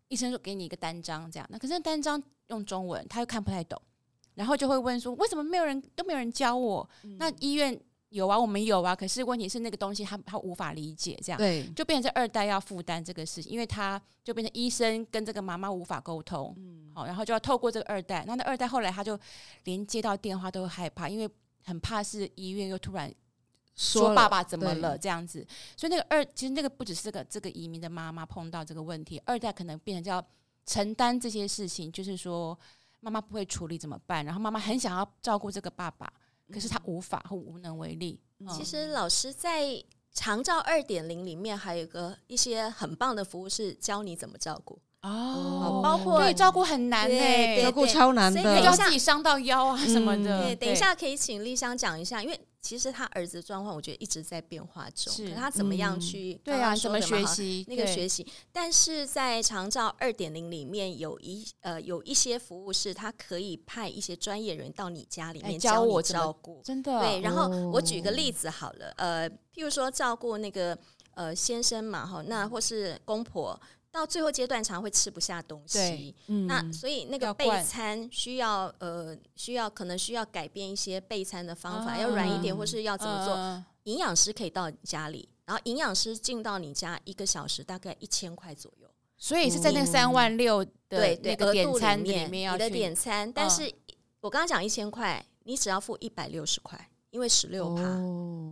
[0.08, 1.48] 医生说给你一个单张，这样。
[1.52, 3.80] 那可是单张用中文，他又看不太懂，
[4.34, 6.90] 然后就会问说，为什么没有人都没有人教我？
[7.20, 7.80] 那医院。
[8.12, 19.18] 有啊，我们有啊，可是问题是那个东西他他无法理解，这样对，就变成这二代要负担这个事情，因为他就变成医生跟这个妈妈无法沟通，嗯，好，然后就要透过这个二代，那那二代后来他就
[19.64, 21.30] 连接到电话都害怕，因为
[21.64, 23.10] 很怕是医院又突然
[23.76, 25.48] 说爸爸怎么了这样子，
[25.78, 30.22] 所以那个二其实那个不只是这个这个移民的妈妈碰到这个问题，二代可能变成叫
[30.66, 32.60] 承担这些事情，就是说
[33.00, 36.12] 妈妈不会处理怎么办，然后妈妈很想要照顾这个爸爸。
[36.52, 38.20] 可是他无法或无能为力。
[38.54, 50.44] 其实老师在长照二点零里面还有个一些很棒的服务，是教你怎么照顾哦，包括对照顾很难诶，照顾超难的，要自己伤到腰啊什么的。
[50.44, 52.40] 对，等一下可以请丽香讲一下，因为。
[52.62, 55.12] 其实他儿子的状况，我觉得一直在变化中。
[55.12, 56.76] 是他怎么样去对啊？
[56.76, 58.26] 怎么学习那个学习？
[58.52, 66.62] 但是在长照二点零里面，有一呃有一些服务是，他可以派一些专业人到你家里面教我照顾。
[66.64, 67.22] 真的对。
[67.22, 70.78] 然后我举个例子好了，呃，譬如说照顾那个
[71.16, 73.60] 呃先生嘛，哈，那或是公婆。
[73.92, 76.16] 到最后阶段，常会吃不下东西。
[76.28, 83.64] 嗯，那所以那个备餐需要呃需要可能需要改变一些备餐的方法，要软一点，或是要怎么做？
[83.84, 88.88] 营养师可以到你家里，然后营养师进到你家一个小时大概一千块左右。
[89.18, 93.32] 所以是在那三万六的那个点餐里面，你的点餐。
[93.32, 93.72] 但是
[94.20, 96.90] 我刚刚讲一千块，你只要付一百六十块。
[97.12, 97.84] 因为十六趴，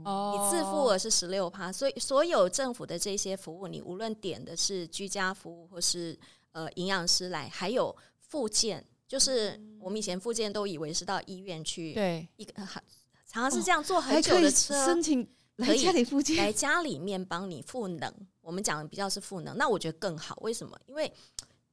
[0.04, 6.18] 哦，你自付额是十六趴，所以所有政府的这些服务，你无论点的是居家服务或是
[6.52, 12.84] 呃营养师来，还有附件，就是我们以前附件都以为是到医院去，对，一个很
[13.26, 18.14] 常常是这样坐很久的车，申请来家里复健，来家里面帮你赋能。
[18.42, 20.78] 我们讲的比较是赋能，那我觉得更好，为什么？
[20.86, 21.12] 因为。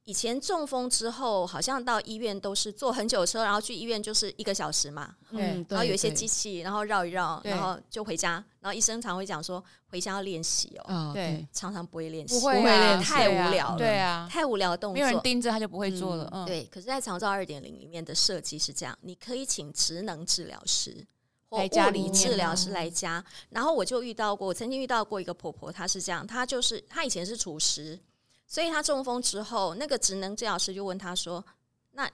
[0.07, 8.35] 以前中风之后，好像到医院都是坐很久车，然后去医院就是一个小时嘛，嗯，然后有一些机器，然后绕一绕，然后就回家。
[8.61, 16.63] 然后医生常会讲说，回家要练习哦，对，常常不会练习，不会练，太无聊了，对啊，太无聊的动作，没有人盯着他就不会做了，嗯，对。
[16.67, 21.05] 可是，在长照二点零里面的设计是这样，你可以请职能治疗师
[21.51, 23.25] 或物理治疗师来家。
[23.51, 27.99] 然后我就遇到过，我曾经遇到过一个婆婆，她是这样，她就是她以前是厨师。
[28.47, 31.45] 所以他中风之后，那个职能治疗师就问他说
[31.93, 32.05] ：“那，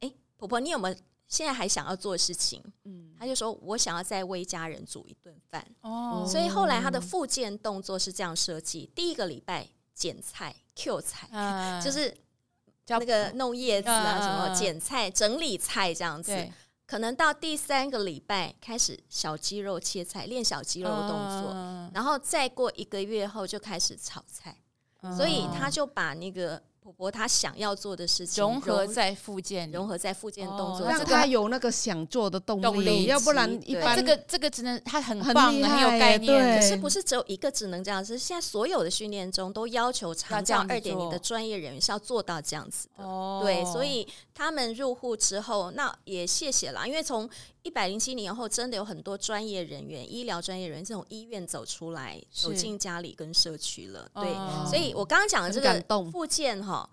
[0.00, 0.96] 哎，婆婆，你有没有
[1.28, 12.16] 现在还想要做的事情？”嗯，她就说：“我想要再为家人煮一顿饭。”哦，所以后来他的复健动作是这样设计：第一个礼拜剪菜、Q 菜，嗯、就是
[12.86, 16.48] 那个弄叶子啊，什么剪菜、整理菜这样子。
[16.86, 21.10] 可能到第三个礼拜开始小肌肉切菜，练小肌肉的动
[21.42, 24.62] 作，嗯、然后再过一个月后就开始炒菜，嗯、
[25.14, 26.62] 所以他就把那个。
[26.86, 33.06] 婆婆她想要做的事情融合在附件，融合在附件动作，让她有那个想做的动力。
[33.06, 36.60] 要不然一般这个这个只能他很棒，很，很有概念。
[36.60, 43.02] 可是不是只有一个只能这样子，是现在所有的训练中都要求长照二点零的专业人员是要做到这样子的。
[43.02, 47.28] 哦，对，所以他们入户之后，那也谢谢啦，因为从
[47.66, 54.08] 一百零七年后，真的有很多专业人员、医疗专业人员从医院走出来，走进家里跟社区了。
[54.14, 56.88] 对，哦、所以我刚刚讲的这个附件哈。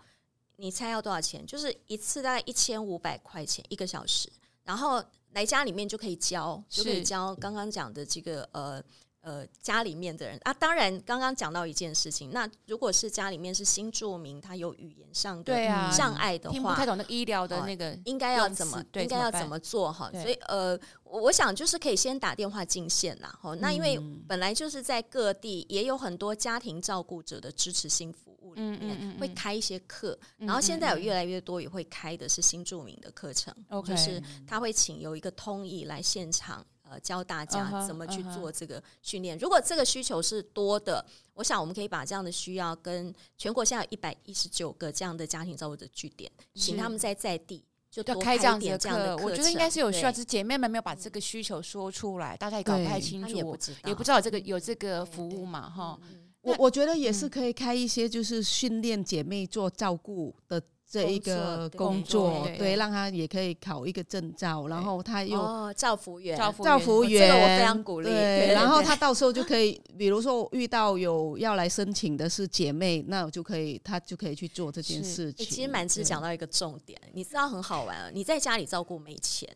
[0.56, 1.46] 你猜要多少钱？
[1.46, 4.28] 就是一次大概一千五百块钱一个小时，
[4.64, 8.84] 然后来家里面就可以教，就可以教刚刚讲的这个呃。
[9.24, 15.56] 呃，家里面的人啊，当然刚刚讲到一件事情，那如果是家里面是新住民，他有语言上的
[15.96, 20.12] 障碍的话，听不太懂那个医疗的那个、呃，应该要怎么，应该要怎么做哈？
[20.12, 23.34] 所以呃，我想就是可以先打电话进线啦。
[23.42, 33.56] 哈，那因为本来就是在各地也有很多家庭照顾者的支持性服务里面会开一些课，然后现在有越来越多也会开的是新住民的课程，
[33.88, 36.66] 就是他会请有一个通译来现场。
[37.00, 39.36] 教大家怎么去做这个训练。
[39.36, 39.46] Uh huh, uh huh.
[39.46, 49.18] 如果这个需求是多的，我想我们可以把这样的需要跟全国现在有一百一十九个这样的家庭照顾者据点，请他们在在地就多开这样子的课。
[49.24, 55.70] 我觉得应该是有需要，只是姐妹们没有把这个需求说出来，大家也搞不太清楚，也不知道这个有这个服务嘛？
[55.70, 56.00] 哈，
[56.42, 60.62] 我我觉得也是可以开一些，就是训练姐妹做照顾的。
[60.94, 68.08] 这一个工作，对，让他也可以考一个证照，然后他又哦，照服员，照服员，这个我非常鼓励。
[68.08, 75.44] 对，然后他到时候就可以，比如说遇到有要来申请的是姐妹，那我就可以，他就可以去做这件事情。
[75.48, 79.50] 其实蛮是讲到一个重点，你知道很好玩，你在家里照顾没钱。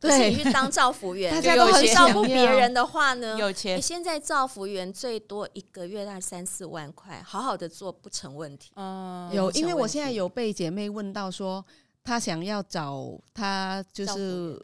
[0.00, 3.76] 对，你去当照服员，大家都很照顾别人的话呢，有钱。
[3.76, 8.72] 你现在照服员最多一个月大概三四万块，好好的做不成问题。
[8.76, 11.62] 嗯，有，因为我现在有被姐妹问到说，
[12.02, 14.58] 她想要找她就是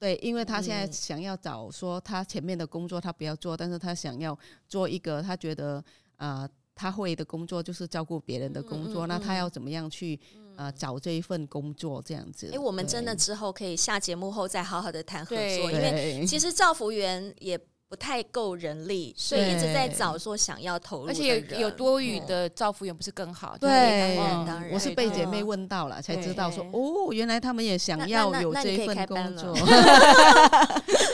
[0.00, 4.36] 对，因为她现在想要找说她前面的工作她不要做，但是她想要
[4.68, 5.82] 做一个她觉得
[6.16, 6.48] 啊。
[6.74, 10.18] 她会的工作就是照顾别人的工作，嗯嗯嗯、那她要怎么样去
[10.56, 12.48] 呃找这一份工作这样子？
[12.48, 17.58] 哎、欸，我们真的之后可以下节目后再好好的谈合作，因为其实造福员也。
[17.92, 23.54] 不太够人力，所以一直在找说想要投入，而且有多余的造福员不是更好？
[23.60, 29.54] 对，当然当然，我是被姐妹问到了才知道说哦，原来他们也想要有这一份工作。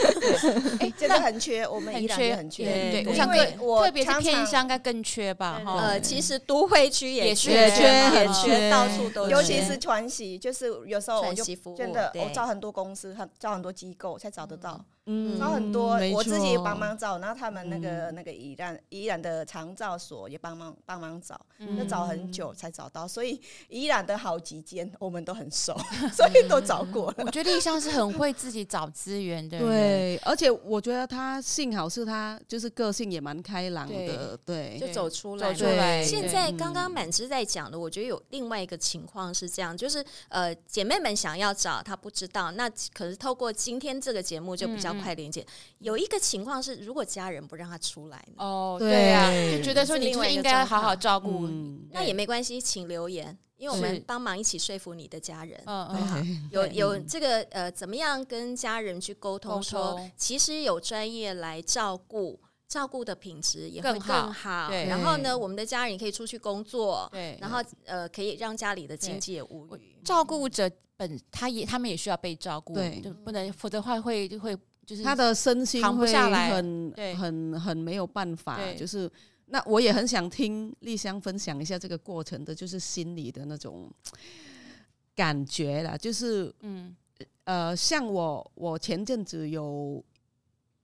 [0.80, 2.64] 哎，真的很缺，我们宜兰也很缺。
[2.64, 3.36] 对，我想更
[3.82, 5.62] 特别是偏乡应该更缺吧？
[5.66, 7.82] 呃，其实都会区也缺，也缺，
[8.14, 11.44] 也缺，到处都，尤其是传习，就是有时候我就
[11.76, 14.84] 真的我找很多公司，很找很多机构才找得到。
[15.10, 21.40] 嗯，找很多，我自己也帮忙找，然后他们那个那个宜兰宜兰的长照所也帮忙帮忙找，
[21.78, 23.40] 要找很久才找到，所以
[23.70, 25.74] 宜兰的好几间我们都很熟，
[26.12, 27.24] 所以都找过了。
[27.24, 36.04] 我觉得丽香是很会自己找资源的，对，而且我觉得他幸好是他就是个性也蛮开朗的，对，就走出来，走出来。
[36.04, 44.97] 现在刚刚满枝在讲的，我觉得有另外一个情况是这样，就是呃姐妹们想要找她不知道，那可是透过今天这个节目就比较。
[45.00, 45.46] 快连接，
[45.78, 49.08] 有一个情况是，如果家人不让他出来哦，对。
[49.08, 55.58] 啊，就觉得说你就应该好好照顾，嗯、那也没关系，请留言，因为我们帮忙一起说服你的家人。
[55.66, 64.22] 嗯嗯，有有这个呃，怎么样跟家人去沟通说，说其实有专业来照顾，照顾的品质也会更好。
[64.22, 64.68] 更好。
[64.68, 69.98] 对，然后呢，我们的家人也可以出去工作，对，然后呃，可以让家里的经济也无虞。
[70.04, 74.56] 照顾者本他也他们也需要被照顾，对，就不能否则的话会会。
[74.88, 79.10] 就是他的身心会很很很没有办法，就是
[79.48, 83.92] 那我也很想听丽香分享一下这个过程的，就是心里的那种
[85.14, 85.94] 感觉啦。
[85.94, 86.96] 就是嗯
[87.44, 90.02] 呃，像我我前阵子有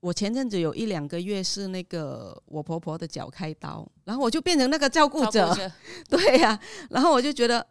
[0.00, 5.72] 我前阵子有一两个月是那个我婆婆的脚开刀，然后我就变成那个照顾者，者
[6.10, 7.66] 对呀、啊，然后我就觉得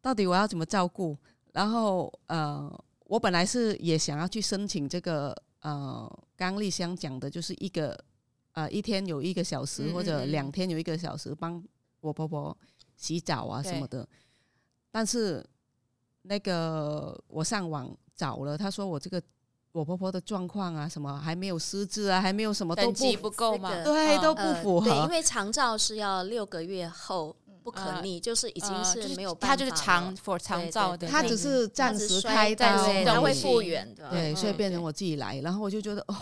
[0.00, 1.18] 到底我要怎么照顾？
[1.52, 2.72] 然后呃，
[3.06, 5.36] 我本来是也想要去申请这个。
[5.60, 7.98] 呃，刚丽香讲的就是一个
[8.52, 11.62] 呃，一天有一个小时或者两天有一个小时帮
[12.00, 12.56] 我婆婆
[12.96, 14.08] 洗澡啊什么的。
[14.90, 15.44] 但是
[16.22, 19.22] 那个我上网找了，他说我这个
[19.72, 24.90] 我婆婆的状况啊，什么还没有失智啊，还没有什么都不不够嘛，对，都不符合。
[24.90, 27.36] 呃、对，因为长照是要六个月后。
[27.68, 32.66] 不可逆，就是已经是没有办法，他就是长 for 长照的，他只是暂时开刀，
[33.04, 36.16] 他会复原的，对，所以变成我自己来，然后我就觉得哦，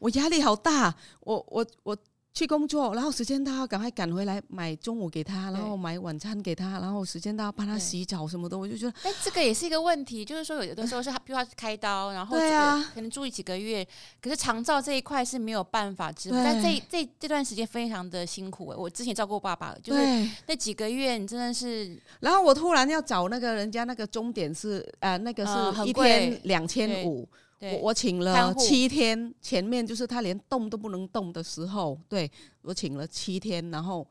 [0.00, 1.96] 我压力好大，我我我。
[2.34, 13.86] 去工作，然后时间到要赶快赶回来买中午给他，然后买晚餐给他，然后时间到帮他洗澡什么的，我就觉得，哎，这个也是一个问题，就是说有的时候是他，比如他开刀，然后对啊，可能住几个月，
[14.20, 20.00] 可是长照这一块是没有办法支付，但这这这段时间非常的辛苦哎，我之前照顾爸爸，就是
[20.46, 27.28] 那几个月你真的是，然后我突然要找那个人家那个终点是呃那个是一天两千五。
[27.70, 32.30] 我我请了七天，前面就是他连动都不能动的时候，对，
[32.62, 34.06] 我请了七天，然后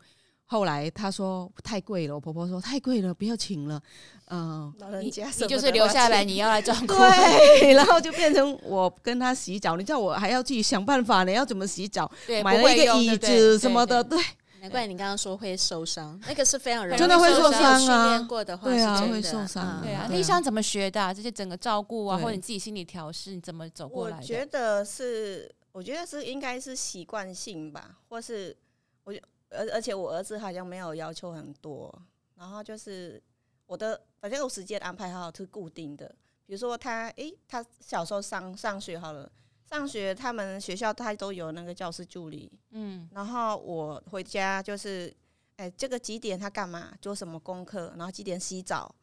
[0.46, 3.82] 后来他说太贵了，我婆婆说太贵了，不要请了，
[4.28, 14.18] 嗯、呃，你你就是留下来，你要来照顾， 对，然后就变成我跟他洗澡，你知道我还要自己想办法，你要怎么洗澡，对，买了一个椅子什么的，对。
[14.62, 17.80] 难怪你刚刚说会受伤，那个是非常容易真的会受伤啊！
[17.80, 19.82] 训练过的话，对啊，会受伤。
[19.82, 21.12] 对啊，丽香怎么学的？
[21.16, 24.18] 这些整个照顾啊，或者你自己心理调试，你怎么走过来？
[24.18, 28.56] 我觉得是，我觉得是应该是习惯性吧，或是
[29.04, 29.12] 我，
[29.50, 31.92] 而而且我儿子好像没有要求很多，
[32.36, 33.20] 然后就是
[33.66, 36.08] 我的反正我时间安排好是固定的，
[36.46, 39.28] 比如说他，诶，他小时候上上学好了。
[39.72, 45.08] 上学，他们学校他都有那个教师助理，嗯，然后我回家就是，
[45.56, 48.94] 哎、欸，这个几点他干嘛，做什么功课，然后几点洗澡，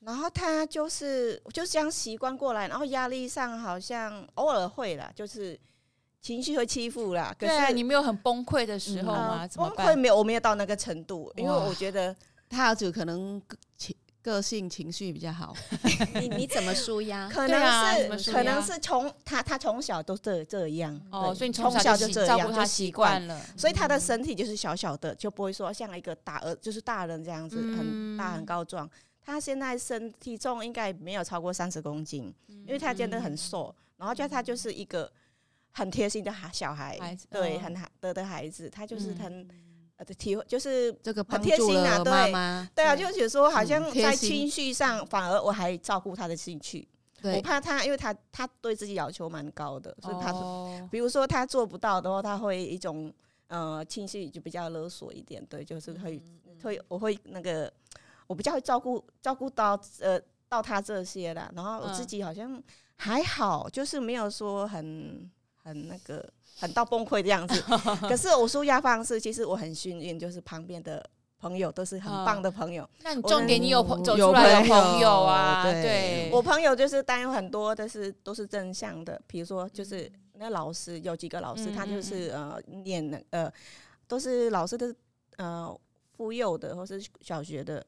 [0.00, 5.60] 然后他就是就这样习惯过来，然后压力上好像偶尔会啦，就是
[6.22, 7.34] 情绪会欺负啦。
[7.38, 9.46] 可是对，你没有很崩溃的时候吗？
[9.54, 12.16] 崩溃没有，我没有到那个程度，因为我觉得
[12.48, 13.40] 他儿子可能
[14.22, 15.52] 个性情绪比较好，
[16.14, 17.28] 你你 怎么舒压？
[17.28, 28.88] 可能是、啊、可能是从他他从小都这这样哦，所以从小就这样就习惯了，所以他的身体就是小小的，就不会说像一个大儿就是大人这样子很大很高壮。
[29.20, 35.10] 他现在身体重应该没有超过三十公斤，因为他真的很瘦，然后就他就是一个
[35.72, 36.96] 很贴心的孩小孩，
[37.28, 39.48] 对，很好的的孩子，他就是很。
[40.04, 42.12] 体会就是这个很贴心啊，对
[42.74, 46.86] 对啊，就是说好像在情绪上，反而我还照顾他的兴趣。
[47.22, 50.32] 我怕他，因为他他对自己要求蛮高的，所以他
[50.90, 53.12] 比如说他做不到的话，他会一种
[53.46, 55.44] 呃情绪就比较勒索一点。
[55.46, 56.20] 对，就是会
[56.64, 57.72] 会我会那个
[58.26, 62.60] 我比较会照顾照顾到呃到他这些啦，然后我自己好像
[62.96, 65.30] 还好，就是没有说很
[65.62, 66.28] 很那个。
[66.54, 67.60] 很到崩溃的样子，
[68.06, 71.04] 可是我舒压方式，其实我很幸运，就是旁边的
[71.40, 72.88] 朋友都是很棒的朋友。
[73.00, 75.64] 那你重点，你有朋走出来的朋友啊？
[75.64, 79.20] 对，对我朋友就是担有很多，但是都是正向的。
[79.26, 83.50] 比如说，就是那老师有几个老师，他就是呃念呃
[84.06, 84.94] 都是老师的
[85.38, 85.74] 呃
[86.16, 87.84] 妇幼的或是小学的，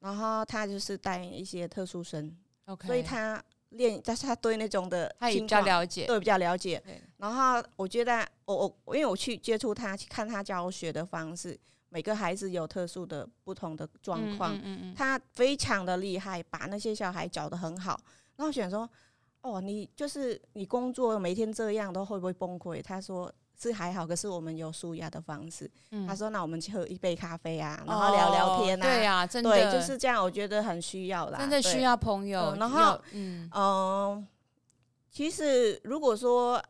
[0.00, 2.36] 然后他就是带一些特殊生
[2.66, 3.42] ，OK，所以他。
[3.74, 6.82] 练，但是他对那种的，他也比较了解，对，比较了解。
[7.18, 11.58] 然后我觉得，我我因为我去接触他，去看他教学的方式，
[11.88, 17.98] 每个孩子有特殊的不同的状况，嗯嗯嗯，他非常的厉害，把那些小孩教得很好。
[18.36, 18.88] 然后我想说，
[19.42, 22.82] 哦，你就是你工作每天这样，都会不会崩溃？
[22.82, 23.32] 他说。
[23.56, 25.70] 是还好，可是我们有舒压的方式。
[25.90, 28.86] 嗯、他说：“那我们去喝一杯咖啡啊，然后聊聊天啊。
[28.86, 30.22] 哦”对啊，真的，对，就是这样。
[30.22, 32.54] 我觉得很需要啦，真的需要朋友。
[32.56, 34.24] 嗯、然后，嗯、呃，
[35.10, 36.62] 其实如果说，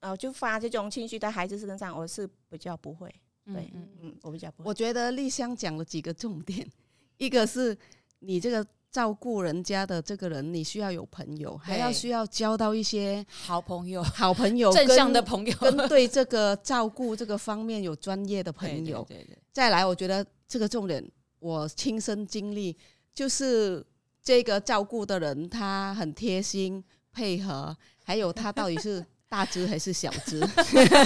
[0.00, 3.08] 呃，就发这种情绪在孩子身上，我是比较不会。
[3.46, 4.68] 对，嗯嗯，我比较不会。
[4.68, 6.68] 我觉得丽香讲了几个重点，
[7.18, 7.76] 一个是
[8.18, 8.66] 你这个。
[8.96, 19.04] 照顾人家的这个人，你需要有朋友，还要需要交到一些好朋友、好朋友、 正向的朋友， 跟对这个照顾这个方面有专业的朋友。
[19.06, 19.38] 对对对对。
[19.52, 21.06] 再来，我觉得这个重点，
[21.40, 22.74] 我亲身经历，
[23.12, 23.84] 就是
[24.22, 26.82] 这个照顾的人，他很贴心
[27.12, 29.04] 配合，还有他到底是。
[29.36, 30.38] 大只还是小只？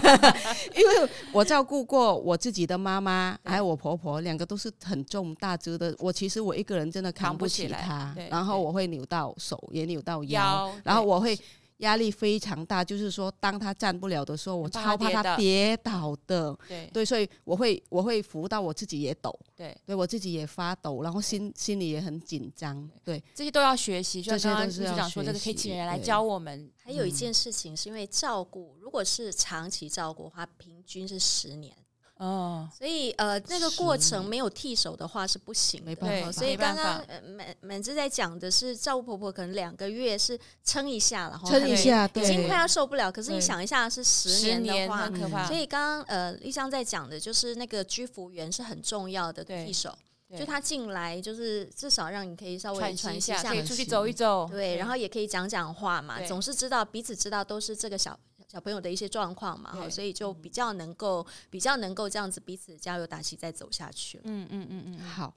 [0.77, 5.93] 因为我照顾过我自己的妈妈，还有我婆婆，两个都是很重大只的。
[5.99, 11.37] 我其实我一个人真的扛不起她，然后我会扭到手，也扭到腰，然后我会。
[11.81, 16.57] 压力非常大，就是说，当他站不了的时候，我超怕他跌倒的。
[16.67, 22.89] 对对，所以我会我会扶到我自己也抖，对，对我自己也发抖，然后心心里也很紧张。
[23.05, 26.71] 对，这些都要学习，就像刚刚理事长说，这个可以请人来教我们。
[26.83, 31.77] 还有一件事情是因为照顾，如果是长期照顾的话，平均是十年。
[32.21, 36.31] 哦，所以呃，那个过程没有替手的话是不行的，没办法。
[36.31, 43.11] 所以刚刚呃满满枝在讲的是照顾婆婆，可能两个月是撑一下，然后撑一下，已经快要受不了。
[43.11, 45.47] 可是你想一下，是十年的话，可怕。
[45.47, 49.97] 所以刚刚呃丽香在讲的就是那个居服员是很重要的替手。
[50.39, 58.17] 就他进来，就是至少让你可以稍微喘息一下，可以出去走一走，对，然后也可以讲讲话嘛，总是知道彼此知道都是这个小
[58.51, 64.21] 小朋友的一些状况嘛，所以就比较能够比较能够这样子彼此加油打气再走下去。
[64.25, 65.33] 嗯嗯嗯嗯，好，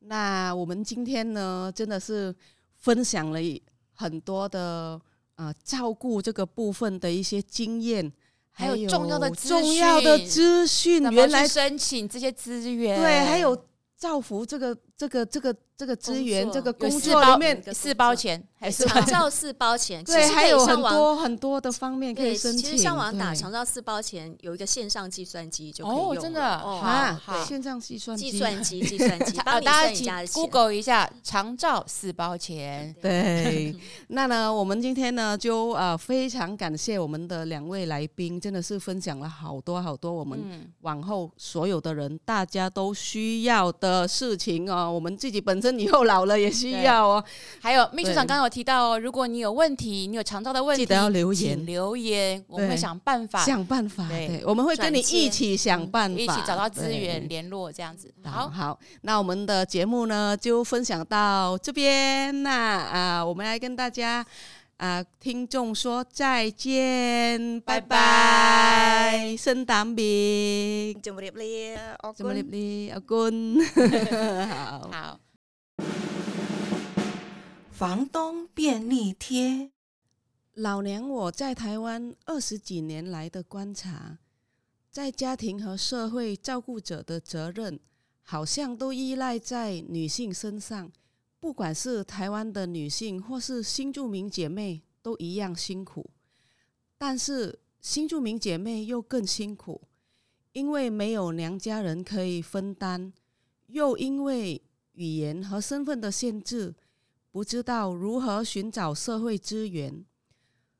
[0.00, 2.34] 那我们今天呢，真的是
[2.76, 3.40] 分享了
[3.94, 5.00] 很多的
[5.36, 8.12] 呃照顾这个部分的一些经验，
[8.50, 13.64] 还有重要的重要的资讯，原来申请这些资源，对，还有。
[14.00, 20.04] 造福这个这个这个这个资源这个工作里面四包钱还是长照四包钱？
[20.04, 22.70] 对，还有很多很多的方面可以申请。
[22.70, 26.10] 其实上网打长照四包钱，有一个线上计算机就可以用。
[26.10, 32.94] 哦，真的啊，线上计算计算机计算机， 大家请 Google 一下长照四包钱。
[33.00, 33.74] 对，
[34.08, 45.70] 那呢，我们今天呢就呃非常感谢我们的两位来宾，真的是分享了好多好多我们往后所有的人大家都需要的事情哦，我们自己本身。
[45.80, 47.24] 以后老了也需要哦。
[47.58, 54.06] 还有秘书长刚刚有提到哦，如果你有问题，你有肠道的问题，记得要留言留言，我们会想办法想办法。
[54.08, 58.12] 对，我们会跟你一起想办法，一起找到资源联络这样子。
[58.24, 62.42] 好好，那我们的节目呢就分享到这边。
[62.42, 64.22] 那啊，我们来跟大家
[64.80, 71.30] 啊听众说再见，拜拜，圣诞饼，怎么哩？
[72.16, 72.88] 怎么哩？
[72.88, 73.60] 阿君，
[74.48, 75.20] 好 好。
[77.70, 79.70] 房东便利贴，
[80.54, 84.16] 老娘我在台湾二十几年来的观察，
[84.90, 87.78] 在家庭和社会照顾者的责任，
[88.22, 90.90] 好像都依赖在女性身上。
[91.40, 96.10] 不管是台湾的女性，或是新住民姐妹，都一样辛苦。
[96.98, 99.80] 但是新住民姐妹又更辛苦，
[100.52, 103.12] 因为没有娘家人可以分担，
[103.68, 104.60] 又因为
[104.92, 106.74] 语言和身份的限制。
[107.32, 110.04] 不知道如何寻找社会资源，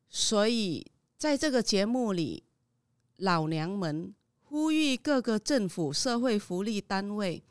[0.08, 0.84] 所以
[1.16, 2.42] 在这个节目里，
[3.16, 7.42] 老娘们呼吁各个政府社会福利单位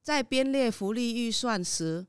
[0.00, 2.06] 在编列福利预算时，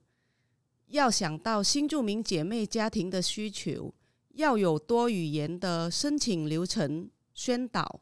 [0.88, 3.94] 要想到新住民姐妹家庭的需求，
[4.36, 8.02] 要有多语言的申请流程宣导，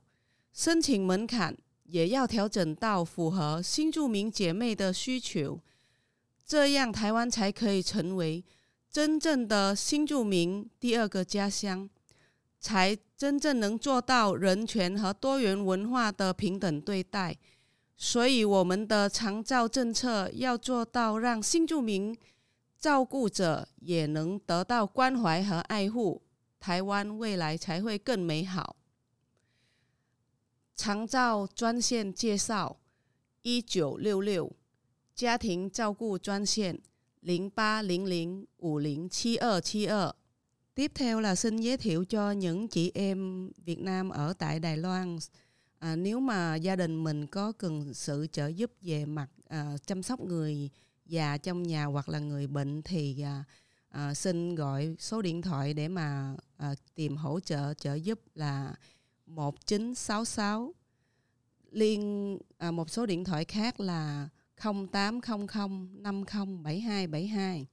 [0.53, 5.59] 申请门槛也要调整到符合新住民姐妹的需求。
[6.45, 8.43] 这样，台湾才可以成为
[8.91, 11.89] 真正的新住民第二个家乡，
[12.59, 17.35] 才真正能做到人权和多元文化的平等对待。
[17.97, 22.15] 所以，我们的长照政策要做到让新住民
[22.78, 26.22] 照顾者也能得到关怀和爱护，
[26.58, 28.76] 台湾未来才会更美好。
[30.74, 32.78] 长照专线介绍：
[33.42, 34.52] 一九六六。
[35.14, 36.80] 家庭照顾专线
[37.20, 40.14] 零八零零五零七二七二。
[40.74, 45.18] Tiếp theo là xin giới thiệu cho những chị em Việt Nam ở tại Đài Loan.
[45.78, 50.02] À, nếu mà gia đình mình có cần sự trợ giúp về mặt à, chăm
[50.02, 50.70] sóc người
[51.06, 53.44] già trong nhà hoặc là người bệnh thì à,
[53.88, 58.74] à, xin gọi số điện thoại để mà à, tìm hỗ trợ trợ giúp là
[59.26, 60.74] một chín sáu sáu
[61.70, 64.28] liên à, một số điện thoại khác là
[64.62, 67.66] 空tám空空năm空bảy hai bảy hai。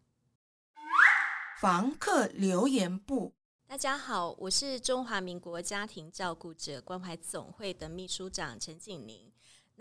[1.60, 3.34] 房客留言簿，
[3.68, 9.31] 大家好，我是中华民国家庭照顾者关怀总会的秘书长陈景宁。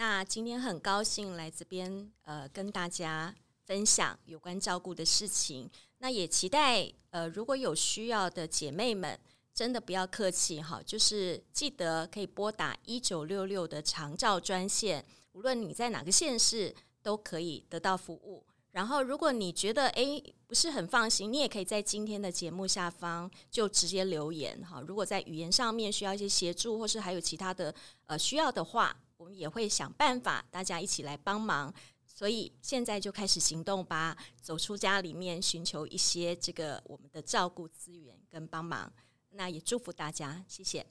[0.03, 3.35] 那今天很高兴来这边，呃，跟大家
[3.67, 5.69] 分享有关照顾的事情。
[5.99, 9.19] 那也期待，呃，如果有需要的姐妹们，
[9.53, 16.75] 真的不要客气哈，就是记得可以拨打一九六六的长照专线，无论你在哪个县市。
[17.03, 18.45] 都可以得到服务。
[18.73, 24.79] 然后，如果你觉得诶不是很放心，你也可以在今天的节目下方就直接留言哈。
[24.81, 27.73] 如果在语言上面需要一些协助，或是还有其他的
[28.05, 31.71] 呃需要的话，我们也会想办法，大家一起来帮忙。
[32.03, 38.91] 所以现在就开始行动吧，走出家里面，寻求一些这个我们的照顾资源跟帮忙。
[39.33, 40.83] 那也祝福大家，谢谢。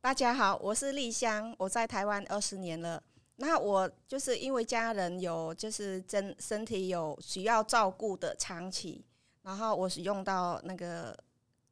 [0.00, 3.02] 大家好，我是丽香，我在台湾二十年了。
[3.36, 9.04] 那我就是因为家人有就是真身体有需要照顾的长期，
[9.42, 11.16] 然后我是用到那个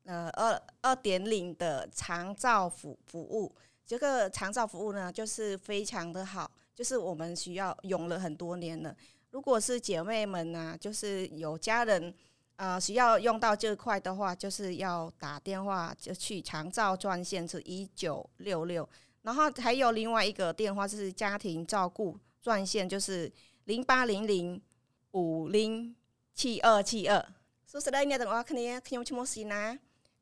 [0.05, 3.55] 呃二二点零的长照服服务，
[3.91, 8.97] 这个长照服务呢，就是非常的好，就是我们需要用了很多年了。
[9.33, 12.15] 如果是姐妹们呢，就是有家人，
[12.55, 18.89] 呃，需要用到这块的话，就是要打电话就去长照专线是一九六六，
[19.23, 23.29] 然后还有另外一个电话是家庭照顾专线，就是
[23.65, 24.63] 零八零零
[25.11, 25.93] 五零
[26.33, 27.21] 七二七二。
[27.67, 28.41] 说实在这样子啊？
[28.41, 29.77] 可以，可以有什么事呐？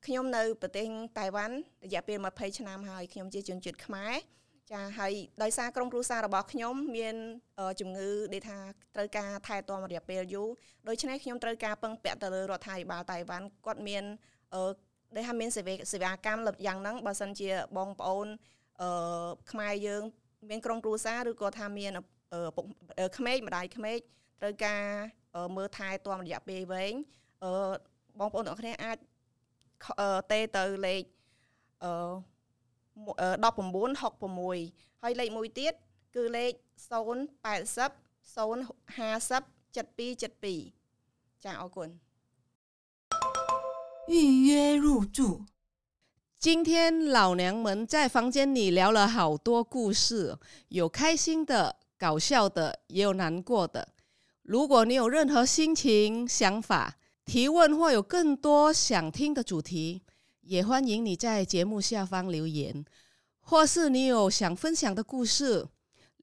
[0.07, 0.86] ខ្ញុំនៅប្រទេស
[1.18, 4.12] តៃវ៉ាន់រយៈពេល20ឆ្នាំហើយខ្ញុំជាជនជាតិខ្មែរ
[4.72, 7.16] ចាហើយដោយសារក្រុមគ្រួសាររបស់ខ្ញុំមាន
[7.80, 8.59] ជំងឺដែលថា
[8.94, 10.49] ត្រូវការថែទាំរយៈពេលយូរ
[10.88, 14.05] ដូច្នេះខ្ញុំត្រូវការពឹងពាក់ទៅលើរដ្ឋាភិបាលតៃវ៉ាន់គាត់មាន
[14.55, 14.70] អឺ
[15.14, 18.26] ដែលថាមានសេវាសេវាកម្មយ៉ាងហ្នឹងបើសិនជាបងប្អូន
[18.82, 20.03] អឺខ្មែរយើង
[20.51, 21.92] មានក្រុមគ្រួសារឬក៏ថាមាន
[22.57, 22.64] ពុក
[23.16, 23.99] ក្មេកម្ដាយក្មេក
[24.40, 24.82] ត្រូវការ
[25.57, 26.94] មើលថែទាំរយៈពេលវែង
[27.44, 27.70] អឺ
[28.20, 28.99] បងប្អូនទាំងអស់គ្នាអាច
[30.32, 31.03] ទេទៅលេខ
[31.84, 31.91] អឺ
[33.43, 35.74] 1966ហើយលេខមួយទៀត
[36.16, 36.53] គឺលេខ
[36.89, 37.91] 080
[38.36, 39.43] 050
[39.76, 41.89] 7272ចាអរគុណ
[44.14, 44.14] 预
[44.47, 44.86] 约入
[45.18, 45.20] 住。
[46.38, 50.38] 今天老娘们在房间里聊了好多故事，
[50.68, 53.93] 有开心的、搞笑的，也有难过的。
[54.41, 56.97] 如果你有任何心情、想法，
[57.29, 60.01] 提问或有更多想听的主题，
[60.41, 62.83] 也欢迎你在节目下方留言，
[63.41, 65.68] 或是你有想分享的故事、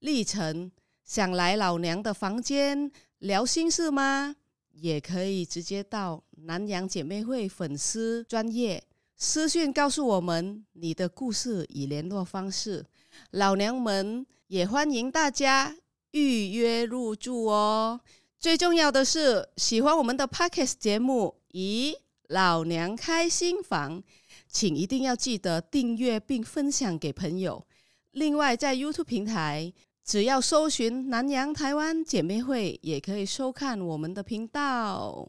[0.00, 0.68] 历程，
[1.04, 4.34] 想来老娘的房间聊心事吗？
[4.72, 8.82] 也可以直接到南洋姐妹会粉丝专业
[9.16, 12.84] 私讯告诉我们你的故事与联络方式，
[13.30, 15.76] 老娘们也欢迎大家
[16.10, 18.00] 预约入住哦。
[18.38, 21.96] 最重要的是，喜欢我们的 Podcast 节目，咦，
[22.28, 24.02] 老娘开心房，
[24.46, 27.66] 请一定要记得订阅并分享给朋友。
[28.12, 29.72] 另外，在 YouTube 平台，
[30.04, 35.28] 只要搜寻“南洋台湾姐妹会”，也可以收看我们的频道。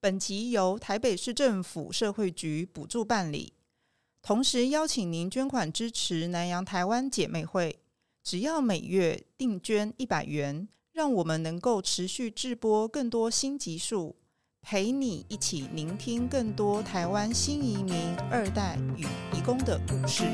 [0.00, 3.52] 本集由台北市政府社会局补助办理，
[4.20, 7.78] 同时邀请您捐款支持南洋台湾姐妹会，
[8.22, 10.68] 只要每月定捐一百元。
[10.98, 14.16] 让我们能够持续制播更多新集数，
[14.60, 17.94] 陪你一起聆听更多台湾新移民
[18.28, 20.24] 二代与移工的故事。